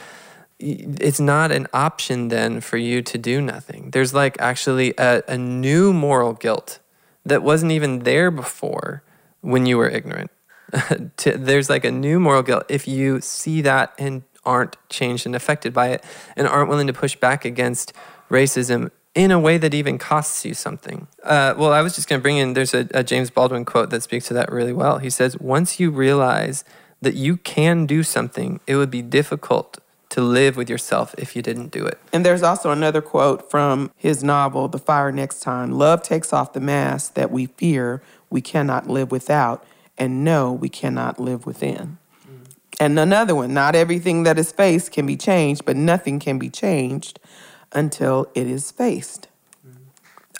[0.59, 3.91] It's not an option then for you to do nothing.
[3.91, 6.79] There's like actually a, a new moral guilt
[7.25, 9.03] that wasn't even there before
[9.41, 10.31] when you were ignorant.
[11.25, 15.73] There's like a new moral guilt if you see that and aren't changed and affected
[15.73, 16.05] by it
[16.37, 17.93] and aren't willing to push back against
[18.31, 21.07] racism in a way that even costs you something.
[21.23, 23.91] Uh, well, I was just going to bring in, there's a, a James Baldwin quote
[23.91, 24.99] that speaks to that really well.
[24.99, 26.65] He says, Once you realize
[27.03, 31.43] that you can do something, it would be difficult to live with yourself if you
[31.43, 31.99] didn't do it.
[32.13, 36.53] And there's also another quote from his novel, The Fire Next Time Love takes off
[36.53, 39.65] the mask that we fear we cannot live without,
[39.99, 41.99] and know we cannot live within.
[42.27, 42.53] Mm.
[42.81, 46.51] And another one, not everything that is faced can be changed, but nothing can be
[46.51, 47.19] changed
[47.73, 49.29] until it is faced.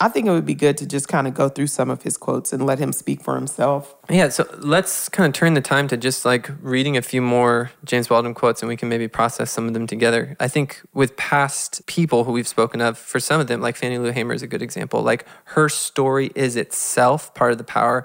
[0.01, 2.17] I think it would be good to just kind of go through some of his
[2.17, 3.95] quotes and let him speak for himself.
[4.09, 7.71] Yeah, so let's kind of turn the time to just like reading a few more
[7.85, 10.35] James Baldwin quotes and we can maybe process some of them together.
[10.39, 13.99] I think with past people who we've spoken of, for some of them, like Fannie
[13.99, 15.01] Lou Hamer is a good example.
[15.03, 18.03] Like her story is itself part of the power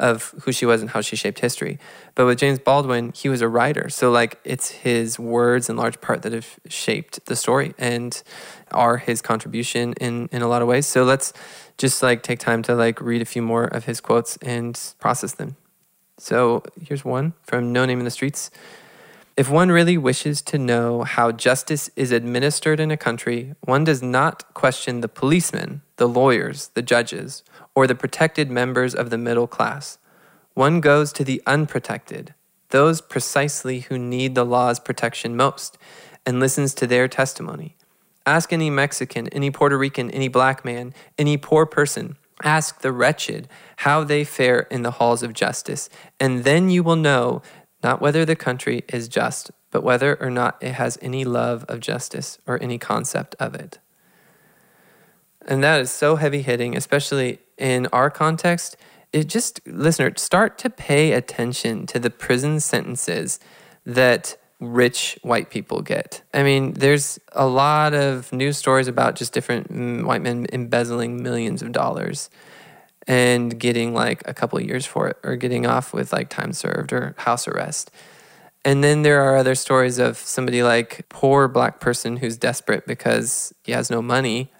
[0.00, 1.78] of who she was and how she shaped history.
[2.14, 3.88] But with James Baldwin, he was a writer.
[3.90, 8.20] So, like, it's his words in large part that have shaped the story and
[8.72, 10.86] are his contribution in, in a lot of ways.
[10.86, 11.32] So, let's
[11.76, 15.32] just like take time to like read a few more of his quotes and process
[15.32, 15.56] them.
[16.18, 18.50] So, here's one from No Name in the Streets.
[19.40, 24.02] If one really wishes to know how justice is administered in a country, one does
[24.02, 27.42] not question the policemen, the lawyers, the judges,
[27.74, 29.96] or the protected members of the middle class.
[30.52, 32.34] One goes to the unprotected,
[32.68, 35.78] those precisely who need the law's protection most,
[36.26, 37.76] and listens to their testimony.
[38.26, 42.18] Ask any Mexican, any Puerto Rican, any black man, any poor person.
[42.42, 45.88] Ask the wretched how they fare in the halls of justice,
[46.18, 47.42] and then you will know
[47.82, 51.80] not whether the country is just, but whether or not it has any love of
[51.80, 53.78] justice or any concept of it.
[55.46, 58.76] And that is so heavy hitting, especially in our context.
[59.12, 63.40] It just, listener, start to pay attention to the prison sentences
[63.86, 66.22] that rich white people get.
[66.34, 71.22] I mean, there's a lot of news stories about just different mm, white men embezzling
[71.22, 72.28] millions of dollars
[73.06, 76.92] and getting like a couple years for it or getting off with like time served
[76.92, 77.90] or house arrest.
[78.64, 83.54] And then there are other stories of somebody like poor black person who's desperate because
[83.64, 84.52] he has no money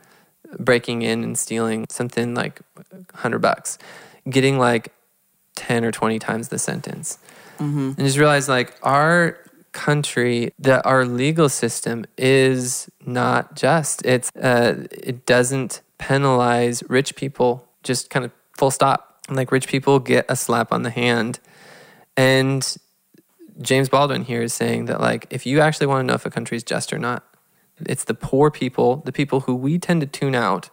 [0.59, 2.61] breaking in and stealing something like
[2.91, 3.79] 100 bucks,
[4.29, 4.93] getting like
[5.57, 7.19] 10 or 20 times the sentence.
[7.59, 7.93] Mm-hmm.
[7.97, 9.37] And just realize like our
[9.73, 14.05] country that our legal system is not just.
[14.05, 19.21] It's uh, it doesn't penalize rich people just kind of full stop.
[19.29, 21.41] Like rich people get a slap on the hand.
[22.17, 22.77] And
[23.61, 26.31] James Baldwin here is saying that like if you actually want to know if a
[26.31, 27.25] country is just or not,
[27.81, 30.71] it's the poor people, the people who we tend to tune out.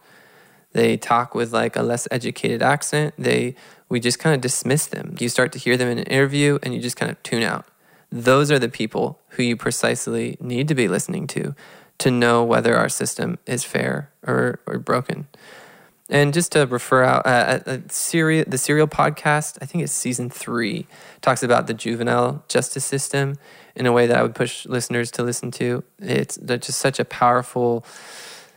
[0.72, 3.14] They talk with like a less educated accent.
[3.16, 3.54] They
[3.88, 5.16] we just kind of dismiss them.
[5.18, 7.66] You start to hear them in an interview and you just kind of tune out.
[8.10, 11.54] Those are the people who you precisely need to be listening to
[11.98, 15.26] to know whether our system is fair or, or broken.
[16.08, 20.30] And just to refer out, uh, a, serial, the Serial podcast, I think it's season
[20.30, 20.86] three,
[21.20, 23.36] talks about the juvenile justice system
[23.76, 25.84] in a way that I would push listeners to listen to.
[25.98, 27.84] It's just such a powerful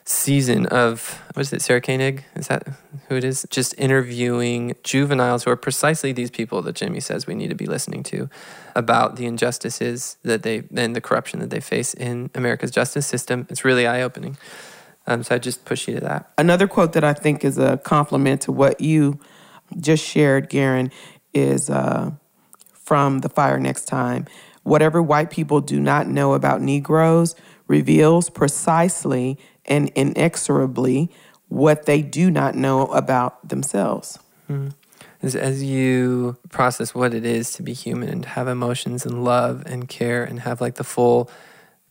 [0.04, 2.24] season of what is it sarah koenig?
[2.36, 2.68] Is that
[3.08, 3.46] who it is?
[3.50, 7.68] Just interviewing juveniles who are precisely these people that jimmy says we need to be
[7.68, 8.30] listening to
[8.76, 13.46] about the injustices that they and the corruption that they face in america's justice system.
[13.50, 14.38] It's really eye-opening
[15.08, 16.32] um, so I just push you to that.
[16.38, 19.20] Another quote that I think is a compliment to what you
[19.80, 20.92] just shared, Garen,
[21.34, 22.12] is uh,
[22.74, 24.26] from The Fire Next Time.
[24.64, 27.36] Whatever white people do not know about Negroes
[27.68, 31.10] reveals precisely and inexorably
[31.48, 34.20] what they do not know about themselves.
[34.50, 34.74] Mm.
[35.22, 39.64] As, as you process what it is to be human and have emotions and love
[39.66, 41.30] and care and have like the full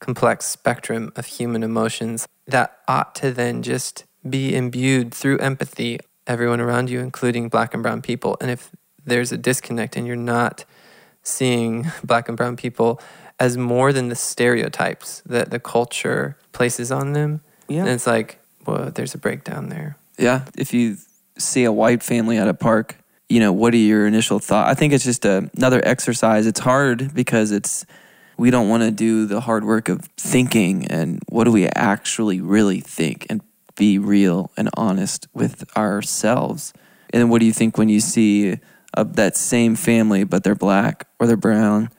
[0.00, 6.60] complex spectrum of human emotions, that ought to then just be imbued through empathy everyone
[6.60, 8.36] around you, including black and brown people.
[8.40, 8.70] And if
[9.04, 10.64] there's a disconnect and you're not
[11.22, 13.00] seeing black and brown people
[13.38, 17.80] as more than the stereotypes that the culture places on them, yeah.
[17.80, 19.96] and it's like, well, there's a breakdown there.
[20.18, 20.44] Yeah.
[20.56, 20.98] If you
[21.38, 22.96] see a white family at a park,
[23.28, 24.70] you know, what are your initial thoughts?
[24.70, 26.46] I think it's just a, another exercise.
[26.46, 27.86] It's hard because it's,
[28.40, 32.40] we don't want to do the hard work of thinking and what do we actually
[32.40, 33.42] really think and
[33.76, 36.72] be real and honest with ourselves.
[37.12, 38.56] And what do you think when you see
[38.94, 41.90] a, that same family, but they're black or they're brown?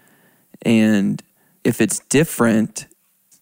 [0.63, 1.21] And
[1.63, 2.87] if it's different,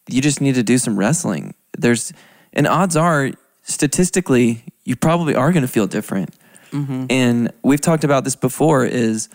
[0.09, 1.53] you just need to do some wrestling.
[1.77, 2.11] There's,
[2.51, 3.31] and odds are,
[3.63, 6.35] statistically, you probably are going to feel different.
[6.71, 7.05] Mm-hmm.
[7.09, 9.29] And we've talked about this before is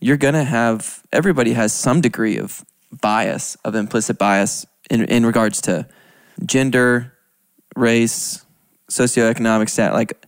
[0.00, 5.26] you're going to have, everybody has some degree of bias, of implicit bias in, in
[5.26, 5.86] regards to
[6.44, 7.12] gender,
[7.76, 8.44] race,
[8.90, 9.92] socioeconomic stat.
[9.92, 10.24] Like,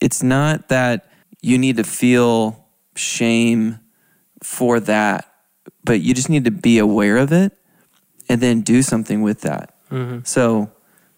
[0.00, 1.10] it's not that
[1.40, 3.80] you need to feel shame
[4.42, 5.32] for that,
[5.84, 7.52] but you just need to be aware of it
[8.28, 9.74] and then do something with that.
[9.90, 10.20] Mm-hmm.
[10.24, 10.70] So,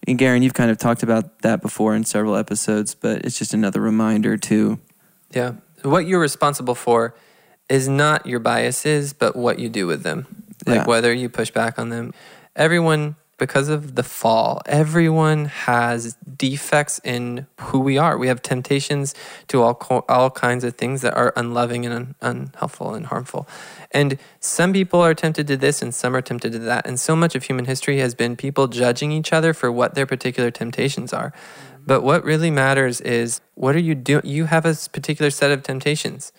[0.07, 3.53] and Garen, you've kind of talked about that before in several episodes, but it's just
[3.53, 4.79] another reminder to.
[5.31, 5.53] Yeah.
[5.83, 7.15] What you're responsible for
[7.69, 10.45] is not your biases, but what you do with them.
[10.65, 10.85] Like yeah.
[10.85, 12.13] whether you push back on them.
[12.55, 18.15] Everyone because of the fall, everyone has defects in who we are.
[18.15, 19.15] We have temptations
[19.47, 23.47] to all all kinds of things that are unloving and un, unhelpful and harmful.
[23.89, 26.85] And some people are tempted to this and some are tempted to that.
[26.85, 30.05] And so much of human history has been people judging each other for what their
[30.05, 31.33] particular temptations are.
[31.83, 34.23] But what really matters is what are you doing?
[34.23, 36.31] You have a particular set of temptations.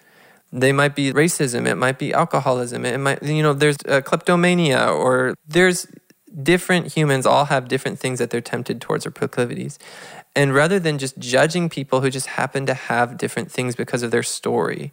[0.53, 4.87] They might be racism, it might be alcoholism, it might, you know, there's uh, kleptomania,
[4.87, 5.87] or there's
[6.43, 9.79] different humans all have different things that they're tempted towards or proclivities.
[10.35, 14.11] And rather than just judging people who just happen to have different things because of
[14.11, 14.93] their story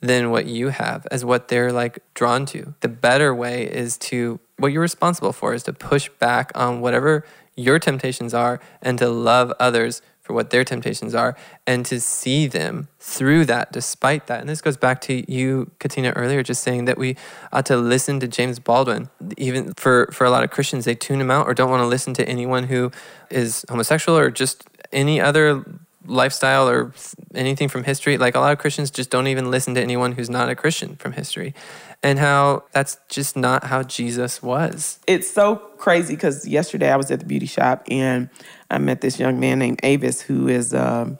[0.00, 4.38] than what you have as what they're like drawn to, the better way is to
[4.56, 7.24] what you're responsible for is to push back on whatever
[7.56, 11.34] your temptations are and to love others for what their temptations are
[11.66, 14.40] and to see them through that despite that.
[14.40, 17.16] And this goes back to you katina earlier just saying that we
[17.50, 19.08] ought to listen to james baldwin.
[19.38, 21.86] Even for for a lot of christians they tune him out or don't want to
[21.86, 22.92] listen to anyone who
[23.30, 25.64] is homosexual or just any other
[26.04, 26.92] lifestyle or
[27.34, 28.18] anything from history.
[28.18, 30.96] Like a lot of christians just don't even listen to anyone who's not a christian
[30.96, 31.54] from history
[32.02, 35.00] and how that's just not how Jesus was.
[35.06, 38.28] It's so crazy because yesterday I was at the beauty shop and
[38.70, 41.18] I met this young man named Avis who is um,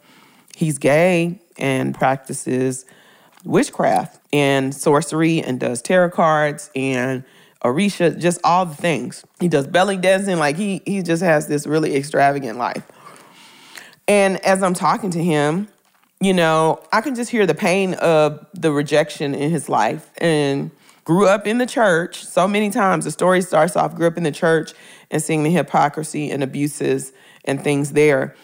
[0.57, 2.85] he's gay and practices
[3.45, 7.25] witchcraft and sorcery and does tarot cards and
[7.63, 9.25] Orisha, just all the things.
[9.41, 12.85] He does belly dancing, like he he just has this really extravagant life.
[14.07, 15.69] And as I'm talking to him,
[16.21, 20.71] you know, I can just hear the pain of the rejection in his life and
[21.05, 23.05] grew up in the church so many times.
[23.05, 24.73] The story starts off grew up in the church
[25.11, 27.13] and seeing the hypocrisy and abuses
[27.49, 28.37] and things there.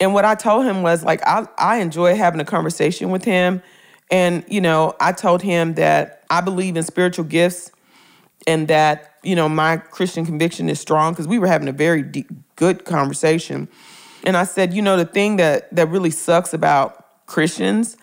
[0.00, 3.62] And what I told him was like, I, I enjoy having a conversation with him.
[4.10, 7.70] And, you know, I told him that I believe in spiritual gifts
[8.46, 12.02] and that, you know, my Christian conviction is strong because we were having a very
[12.02, 13.68] deep, good conversation.
[14.24, 17.96] And I said, you know, the thing that, that really sucks about Christians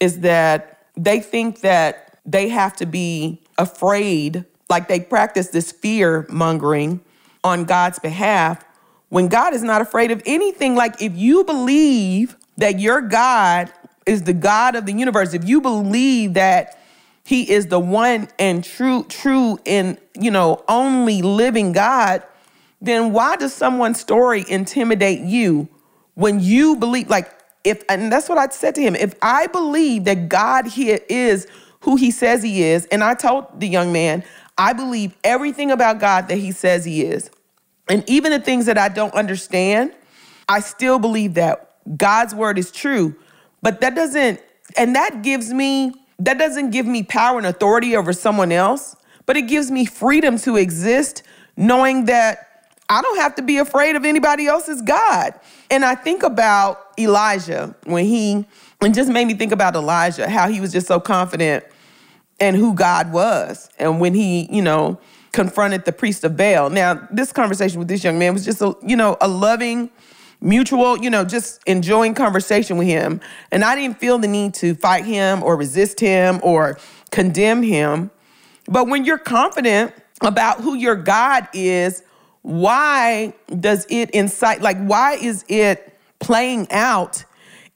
[0.00, 6.26] is that they think that they have to be afraid, like they practice this fear
[6.28, 7.00] mongering
[7.42, 8.64] on God's behalf
[9.14, 10.74] when God is not afraid of anything.
[10.74, 13.72] Like if you believe that your God
[14.06, 16.80] is the God of the universe, if you believe that
[17.22, 22.24] he is the one and true, true and, you know, only living God,
[22.80, 25.68] then why does someone's story intimidate you
[26.14, 27.30] when you believe, like,
[27.62, 28.96] if and that's what I said to him.
[28.96, 31.46] If I believe that God here is
[31.82, 34.24] who he says he is, and I told the young man,
[34.58, 37.30] I believe everything about God that he says he is.
[37.88, 39.92] And even the things that I don't understand,
[40.48, 43.14] I still believe that God's word is true.
[43.62, 44.40] But that doesn't
[44.76, 49.36] and that gives me that doesn't give me power and authority over someone else, but
[49.36, 51.22] it gives me freedom to exist
[51.56, 55.34] knowing that I don't have to be afraid of anybody else's God.
[55.70, 58.46] And I think about Elijah when he
[58.80, 61.64] And just made me think about Elijah, how he was just so confident
[62.38, 63.70] in who God was.
[63.78, 64.98] And when he, you know,
[65.34, 66.70] confronted the priest of Baal.
[66.70, 69.90] Now, this conversation with this young man was just a, you know, a loving,
[70.40, 73.20] mutual, you know, just enjoying conversation with him.
[73.50, 76.78] And I didn't feel the need to fight him or resist him or
[77.10, 78.12] condemn him.
[78.68, 82.04] But when you're confident about who your God is,
[82.42, 87.24] why does it incite, like, why is it playing out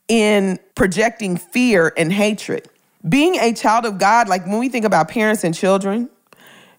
[0.07, 2.69] in projecting fear and hatred?
[3.09, 6.09] Being a child of God, like when we think about parents and children,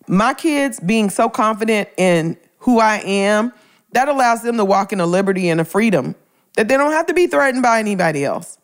[0.10, 3.54] my kids being so confident in who I am,
[3.92, 6.16] that allows them to walk in a liberty and a freedom
[6.56, 8.58] that they don't have to be threatened by anybody else.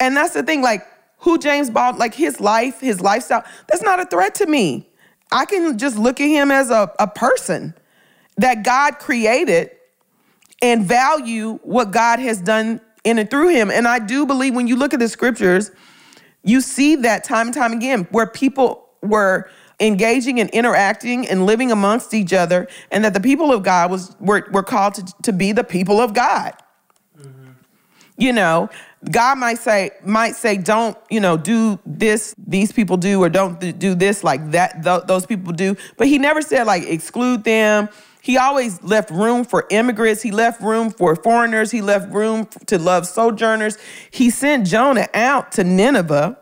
[0.00, 0.86] And that's the thing, like
[1.18, 4.88] who James Baldwin, like his life, his lifestyle, that's not a threat to me.
[5.32, 7.74] I can just look at him as a, a person
[8.36, 9.70] that God created
[10.62, 13.70] and value what God has done in and through him.
[13.70, 15.70] And I do believe when you look at the scriptures,
[16.42, 19.50] you see that time and time again where people were
[19.80, 24.16] engaging and interacting and living amongst each other, and that the people of God was
[24.20, 26.54] were, were called to, to be the people of God.
[27.18, 27.50] Mm-hmm.
[28.16, 28.70] You know,
[29.10, 33.78] God might say might say don't you know do this these people do or don't
[33.78, 37.88] do this like that th- those people do, but He never said like exclude them.
[38.22, 40.22] He always left room for immigrants.
[40.22, 41.70] He left room for foreigners.
[41.70, 43.76] He left room to love sojourners.
[44.10, 46.38] He sent Jonah out to Nineveh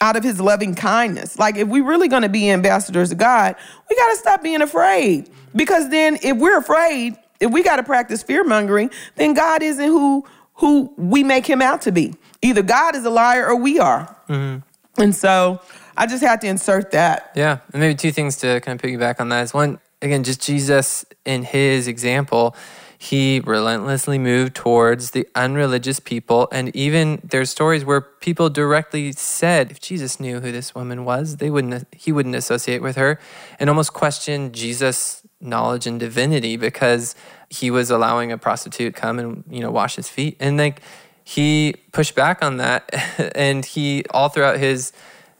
[0.00, 1.38] out of his loving kindness.
[1.38, 3.56] Like, if we're really going to be ambassadors of God,
[3.88, 5.30] we got to stop being afraid.
[5.54, 9.86] Because then, if we're afraid, if we got to practice fear mongering, then God isn't
[9.86, 12.14] who who we make him out to be.
[12.40, 14.16] Either God is a liar or we are.
[14.28, 15.02] Mm-hmm.
[15.02, 15.60] And so,
[15.96, 17.32] I just had to insert that.
[17.34, 20.42] Yeah, and maybe two things to kind of piggyback on that is one, again, just
[20.42, 22.54] Jesus in his example
[22.98, 26.48] he relentlessly moved towards the unreligious people.
[26.50, 31.36] And even there's stories where people directly said, if Jesus knew who this woman was,
[31.36, 33.20] they wouldn't he wouldn't associate with her,
[33.58, 37.14] and almost questioned Jesus' knowledge and divinity because
[37.50, 40.36] he was allowing a prostitute come and you know wash his feet.
[40.40, 40.80] And like
[41.24, 42.88] he pushed back on that
[43.34, 44.92] and he all throughout his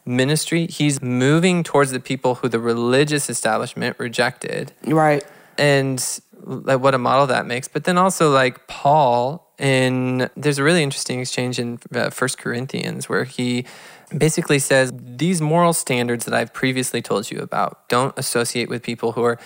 [0.04, 4.72] ministry, he's moving towards the people who the religious establishment rejected.
[4.84, 5.24] Right.
[5.58, 6.04] And
[6.46, 7.68] like what a model that makes.
[7.68, 13.08] But then also like Paul in there's a really interesting exchange in uh, First Corinthians
[13.08, 13.64] where he
[14.16, 19.12] basically says these moral standards that I've previously told you about don't associate with people
[19.12, 19.38] who are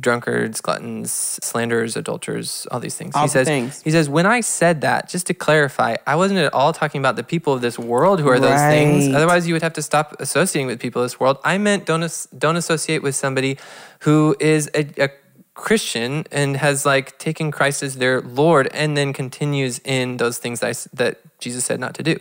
[0.00, 3.14] drunkards, gluttons, slanderers, adulterers, all these things.
[3.14, 3.82] All he says things.
[3.82, 7.16] he says when I said that, just to clarify, I wasn't at all talking about
[7.16, 9.14] the people of this world who are those things.
[9.14, 11.38] Otherwise, you would have to stop associating with people of this world.
[11.44, 13.58] I meant don't as- don't associate with somebody
[14.00, 15.10] who is a, a
[15.56, 20.60] Christian and has like taken Christ as their Lord and then continues in those things
[20.60, 22.18] that, I, that Jesus said not to do.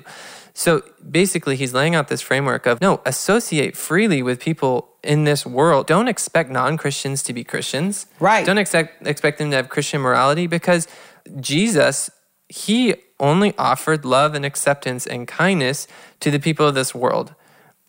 [0.57, 5.45] So basically, he's laying out this framework of no, associate freely with people in this
[5.45, 5.85] world.
[5.85, 8.05] Don't expect non Christians to be Christians.
[8.21, 8.45] Right.
[8.45, 10.87] Don't expect, expect them to have Christian morality because
[11.41, 12.09] Jesus,
[12.47, 15.87] he only offered love and acceptance and kindness
[16.21, 17.35] to the people of this world.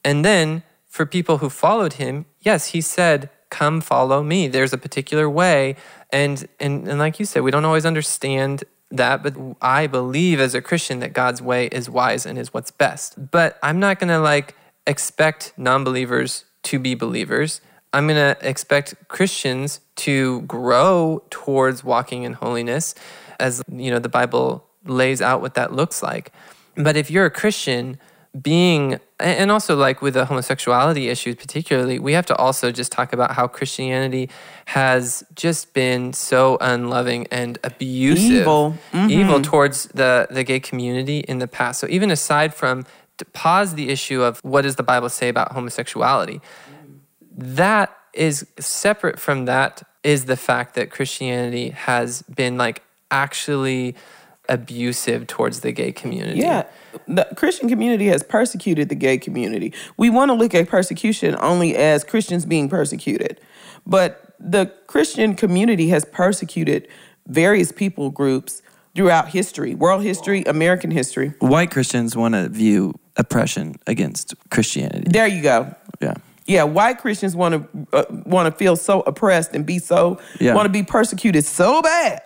[0.05, 4.49] And then for people who followed him, yes, he said, come follow me.
[4.49, 5.76] There's a particular way.
[6.11, 10.55] And, and, and like you said, we don't always understand that, but I believe as
[10.55, 13.30] a Christian that God's way is wise and is what's best.
[13.30, 14.55] But I'm not going to like
[14.86, 17.61] expect non believers to be believers.
[17.92, 22.94] I'm going to expect Christians to grow towards walking in holiness
[23.38, 26.32] as you know the Bible lays out what that looks like.
[26.76, 27.99] But if you're a Christian
[28.40, 33.12] being and also like with the homosexuality issues particularly we have to also just talk
[33.14, 34.29] about how christianity
[34.67, 38.77] has just been so unloving and abusive Evil.
[38.93, 39.11] Mhm.
[39.11, 42.85] evil towards the the gay community in the past so even aside from
[43.17, 46.41] to pause the issue of what does the bible say about homosexuality
[47.37, 53.95] that is separate from that is the fact that christianity has been like actually
[54.49, 56.64] abusive towards the gay community Yeah.
[57.07, 59.72] The Christian community has persecuted the gay community.
[59.97, 63.40] We want to look at persecution only as Christians being persecuted.
[63.86, 66.88] But the Christian community has persecuted
[67.26, 68.62] various people groups
[68.94, 71.34] throughout history, world history, American history.
[71.40, 75.09] White Christians want to view oppression against Christianity.
[75.11, 75.74] There you go.
[76.01, 76.14] Yeah.
[76.47, 80.55] Yeah, white Christians want to uh, want to feel so oppressed and be so Yeah.
[80.55, 82.20] want to be persecuted so bad.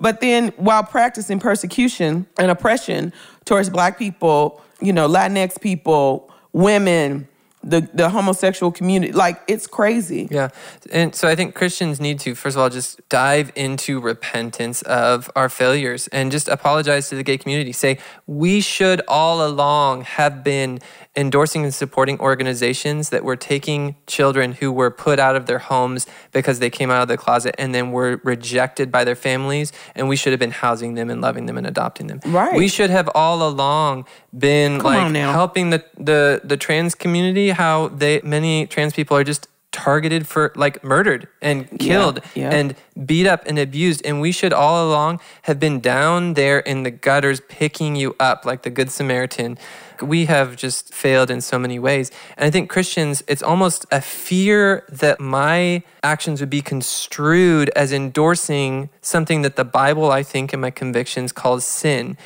[0.00, 3.12] But then while practicing persecution and oppression
[3.44, 7.28] towards black people, you know, Latinx people, women,
[7.62, 9.12] the the homosexual community.
[9.12, 10.28] Like it's crazy.
[10.30, 10.48] Yeah.
[10.92, 15.30] And so I think Christians need to, first of all, just dive into repentance of
[15.36, 17.72] our failures and just apologize to the gay community.
[17.72, 20.80] Say, we should all along have been
[21.16, 26.06] endorsing and supporting organizations that were taking children who were put out of their homes
[26.32, 29.72] because they came out of the closet and then were rejected by their families.
[29.94, 32.20] And we should have been housing them and loving them and adopting them.
[32.24, 32.54] Right.
[32.54, 34.06] We should have all along
[34.36, 39.24] been Come like helping the, the, the trans community, how they many trans people are
[39.24, 42.50] just targeted for like murdered and killed yeah.
[42.50, 42.74] and
[43.06, 44.02] beat up and abused.
[44.04, 48.44] And we should all along have been down there in the gutters picking you up
[48.44, 49.58] like the good samaritan.
[50.02, 52.10] We have just failed in so many ways.
[52.36, 57.92] And i think christians it's almost a fear that my actions would be construed as
[57.92, 62.16] endorsing something that the bible i think and my convictions calls sin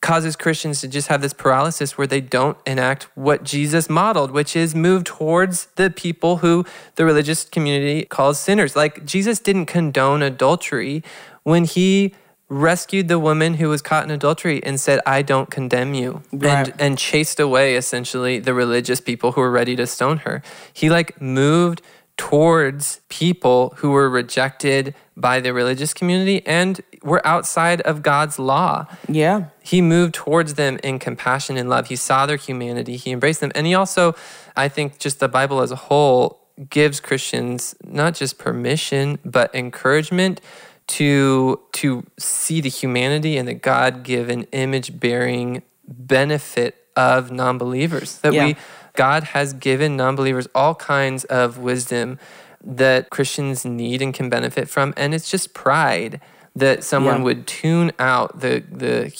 [0.00, 4.54] causes Christians to just have this paralysis where they don't enact what Jesus modeled, which
[4.54, 8.76] is move towards the people who the religious community calls sinners.
[8.76, 11.02] Like Jesus didn't condone adultery
[11.42, 12.14] when he
[12.48, 16.22] rescued the woman who was caught in adultery and said, I don't condemn you.
[16.32, 16.68] Right.
[16.68, 20.42] And and chased away essentially the religious people who were ready to stone her.
[20.72, 21.82] He like moved
[22.16, 28.86] towards people who were rejected by the religious community and were outside of God's law.
[29.08, 29.46] Yeah.
[29.62, 31.88] He moved towards them in compassion and love.
[31.88, 32.96] He saw their humanity.
[32.96, 33.52] He embraced them.
[33.54, 34.14] And he also,
[34.56, 36.40] I think, just the Bible as a whole
[36.70, 40.40] gives Christians not just permission, but encouragement
[40.88, 48.18] to, to see the humanity and the God given image bearing benefit of non believers.
[48.18, 48.46] That Yeah.
[48.46, 48.56] we,
[48.94, 52.18] God has given non believers all kinds of wisdom
[52.64, 54.92] that Christians need and can benefit from.
[54.96, 56.20] And it's just pride
[56.56, 57.24] that someone Yeah.
[57.24, 59.12] would tune out the the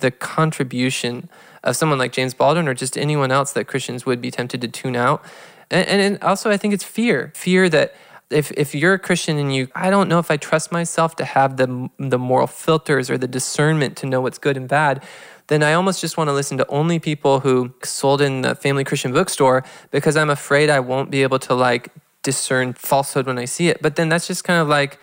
[0.00, 1.28] the contribution
[1.64, 4.68] of someone like James Baldwin or just anyone else that Christians would be tempted to
[4.68, 5.24] tune out.
[5.70, 7.94] And, and also, I think it's fear, fear that
[8.30, 11.24] if if you're a Christian and you, I don't know if I trust myself to
[11.24, 15.02] have the the moral filters or the discernment to know what's good and bad.
[15.48, 18.82] Then I almost just want to listen to only people who sold in the family
[18.84, 21.88] Christian bookstore because I'm afraid I won't be able to like
[22.22, 23.80] discern falsehood when I see it.
[23.80, 24.98] But then that's just kind of like,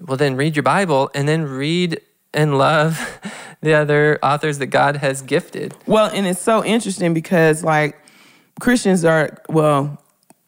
[0.00, 2.00] well, then read your Bible and then read
[2.32, 3.20] and love
[3.60, 5.74] the other authors that God has gifted.
[5.86, 7.98] Well, and it's so interesting because like
[8.60, 10.02] Christians are well,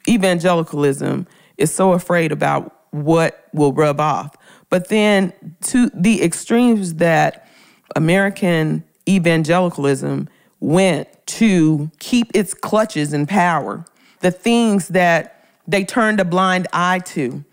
[0.09, 1.27] evangelicalism
[1.59, 4.35] is so afraid about what will rub off.
[4.71, 5.33] But then
[5.63, 7.47] to the extremes that
[7.95, 10.29] American evangelicalism
[10.61, 13.85] went to keep its clutches in power,
[14.21, 17.45] the things that they turned a blind eye to,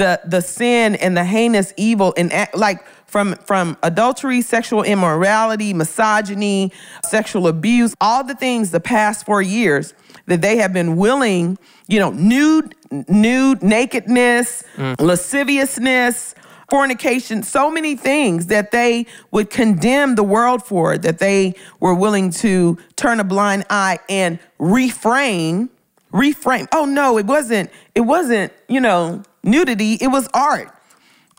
[0.00, 6.72] the the sin and the heinous evil and like from from adultery, sexual immorality, misogyny,
[7.04, 9.92] sexual abuse, all the things the past four years
[10.26, 12.74] that they have been willing, you know, nude,
[13.08, 14.98] nude, nakedness, mm.
[14.98, 16.34] lasciviousness,
[16.70, 22.30] fornication, so many things that they would condemn the world for, that they were willing
[22.30, 25.68] to turn a blind eye and reframe,
[26.12, 26.68] reframe.
[26.72, 30.74] Oh no, it wasn't, it wasn't, you know, nudity, it was art.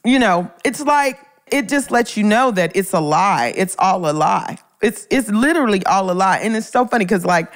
[0.03, 1.19] You know, it's like
[1.51, 3.53] it just lets you know that it's a lie.
[3.55, 4.57] It's all a lie.
[4.81, 6.39] It's it's literally all a lie.
[6.39, 7.51] And it's so funny because like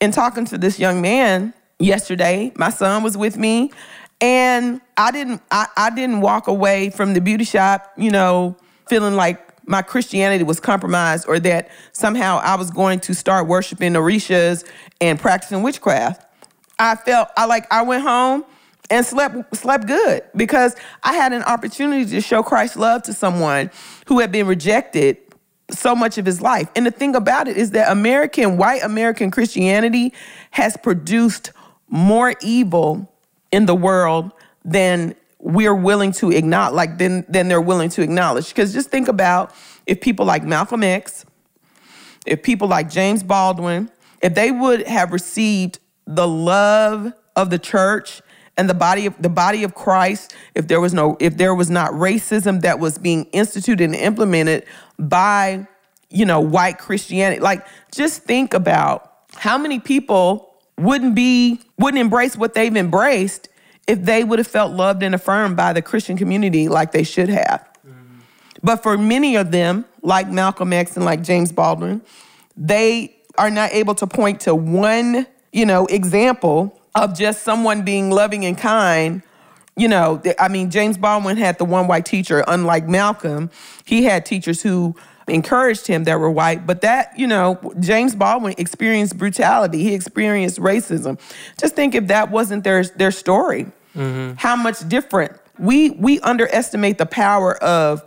[0.00, 3.70] in talking to this young man yesterday, my son was with me,
[4.20, 8.56] and I didn't I, I didn't walk away from the beauty shop, you know,
[8.88, 13.92] feeling like my Christianity was compromised or that somehow I was going to start worshiping
[13.92, 14.66] Orishas
[15.00, 16.24] and practicing witchcraft.
[16.78, 18.44] I felt I like I went home
[18.92, 23.70] and slept slept good because I had an opportunity to show Christ's love to someone
[24.06, 25.18] who had been rejected
[25.70, 26.68] so much of his life.
[26.76, 30.12] And the thing about it is that American white American Christianity
[30.50, 31.52] has produced
[31.88, 33.10] more evil
[33.50, 34.32] in the world
[34.64, 39.08] than we're willing to acknowledge like than than they're willing to acknowledge because just think
[39.08, 39.52] about
[39.86, 41.24] if people like Malcolm X
[42.26, 43.90] if people like James Baldwin,
[44.22, 48.22] if they would have received the love of the church
[48.56, 51.70] and the body of the body of Christ, if there was no if there was
[51.70, 54.66] not racism that was being instituted and implemented
[54.98, 55.66] by,
[56.10, 62.36] you know, white Christianity, like just think about how many people wouldn't be wouldn't embrace
[62.36, 63.48] what they've embraced
[63.88, 67.28] if they would have felt loved and affirmed by the Christian community like they should
[67.28, 67.68] have.
[67.86, 68.20] Mm-hmm.
[68.62, 72.02] But for many of them, like Malcolm X and like James Baldwin,
[72.56, 78.10] they are not able to point to one, you know, example of just someone being
[78.10, 79.22] loving and kind.
[79.76, 83.50] You know, I mean, James Baldwin had the one white teacher, unlike Malcolm.
[83.84, 84.94] He had teachers who
[85.28, 86.66] encouraged him that were white.
[86.66, 89.82] But that, you know, James Baldwin experienced brutality.
[89.82, 91.18] He experienced racism.
[91.58, 94.34] Just think if that wasn't their their story, mm-hmm.
[94.36, 95.38] how much different.
[95.58, 98.02] We we underestimate the power of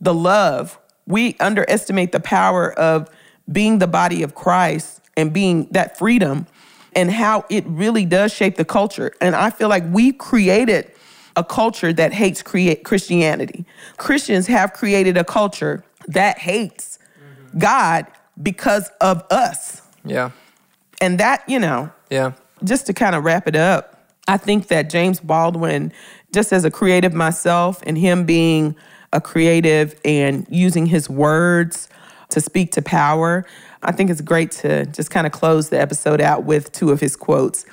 [0.00, 0.78] the love.
[1.06, 3.08] We underestimate the power of
[3.50, 6.46] being the body of Christ and being that freedom
[6.94, 9.12] and how it really does shape the culture.
[9.20, 10.90] And I feel like we created
[11.36, 13.64] a culture that hates create Christianity.
[13.96, 17.58] Christians have created a culture that hates mm-hmm.
[17.58, 18.06] God
[18.42, 19.82] because of us.
[20.04, 20.30] Yeah.
[21.00, 22.32] And that, you know, yeah.
[22.62, 25.92] Just to kind of wrap it up, I think that James Baldwin,
[26.32, 28.76] just as a creative myself, and him being
[29.12, 31.88] a creative and using his words
[32.30, 33.44] to speak to power,
[33.84, 37.00] I think it's great to just kind of close the episode out with two of
[37.00, 37.66] his quotes.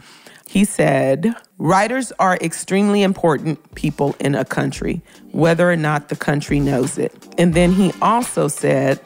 [0.46, 5.02] He said, Writers are extremely important people in a country,
[5.32, 7.14] whether or not the country knows it.
[7.38, 9.00] And then he also said,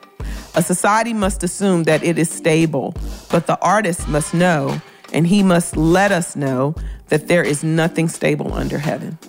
[0.55, 2.95] A society must assume that it is stable,
[3.29, 4.81] but the artist must know,
[5.13, 6.73] and he must let us know,
[7.09, 9.19] that there is nothing stable under heaven.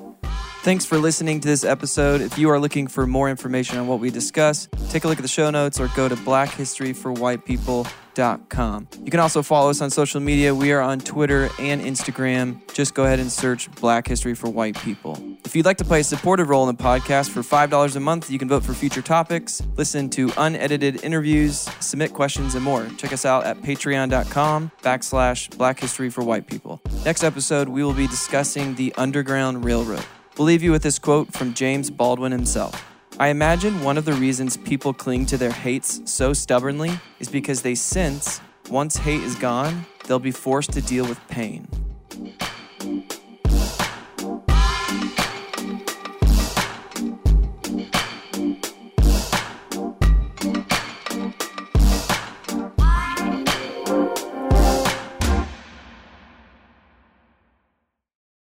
[0.67, 2.21] Thanks for listening to this episode.
[2.21, 5.23] If you are looking for more information on what we discuss, take a look at
[5.23, 8.89] the show notes or go to blackhistoryforwhitepeople.com.
[9.05, 10.53] You can also follow us on social media.
[10.53, 12.59] We are on Twitter and Instagram.
[12.75, 15.23] Just go ahead and search Black History for White People.
[15.45, 18.29] If you'd like to play a supportive role in the podcast for $5 a month,
[18.29, 22.89] you can vote for future topics, listen to unedited interviews, submit questions, and more.
[22.99, 26.81] Check us out at patreon.com backslash Black History for White People.
[27.05, 30.05] Next episode, we will be discussing the Underground Railroad.
[30.39, 32.85] We'll leave you with this quote from James Baldwin himself.
[33.19, 37.63] I imagine one of the reasons people cling to their hates so stubbornly is because
[37.63, 41.67] they sense once hate is gone, they'll be forced to deal with pain.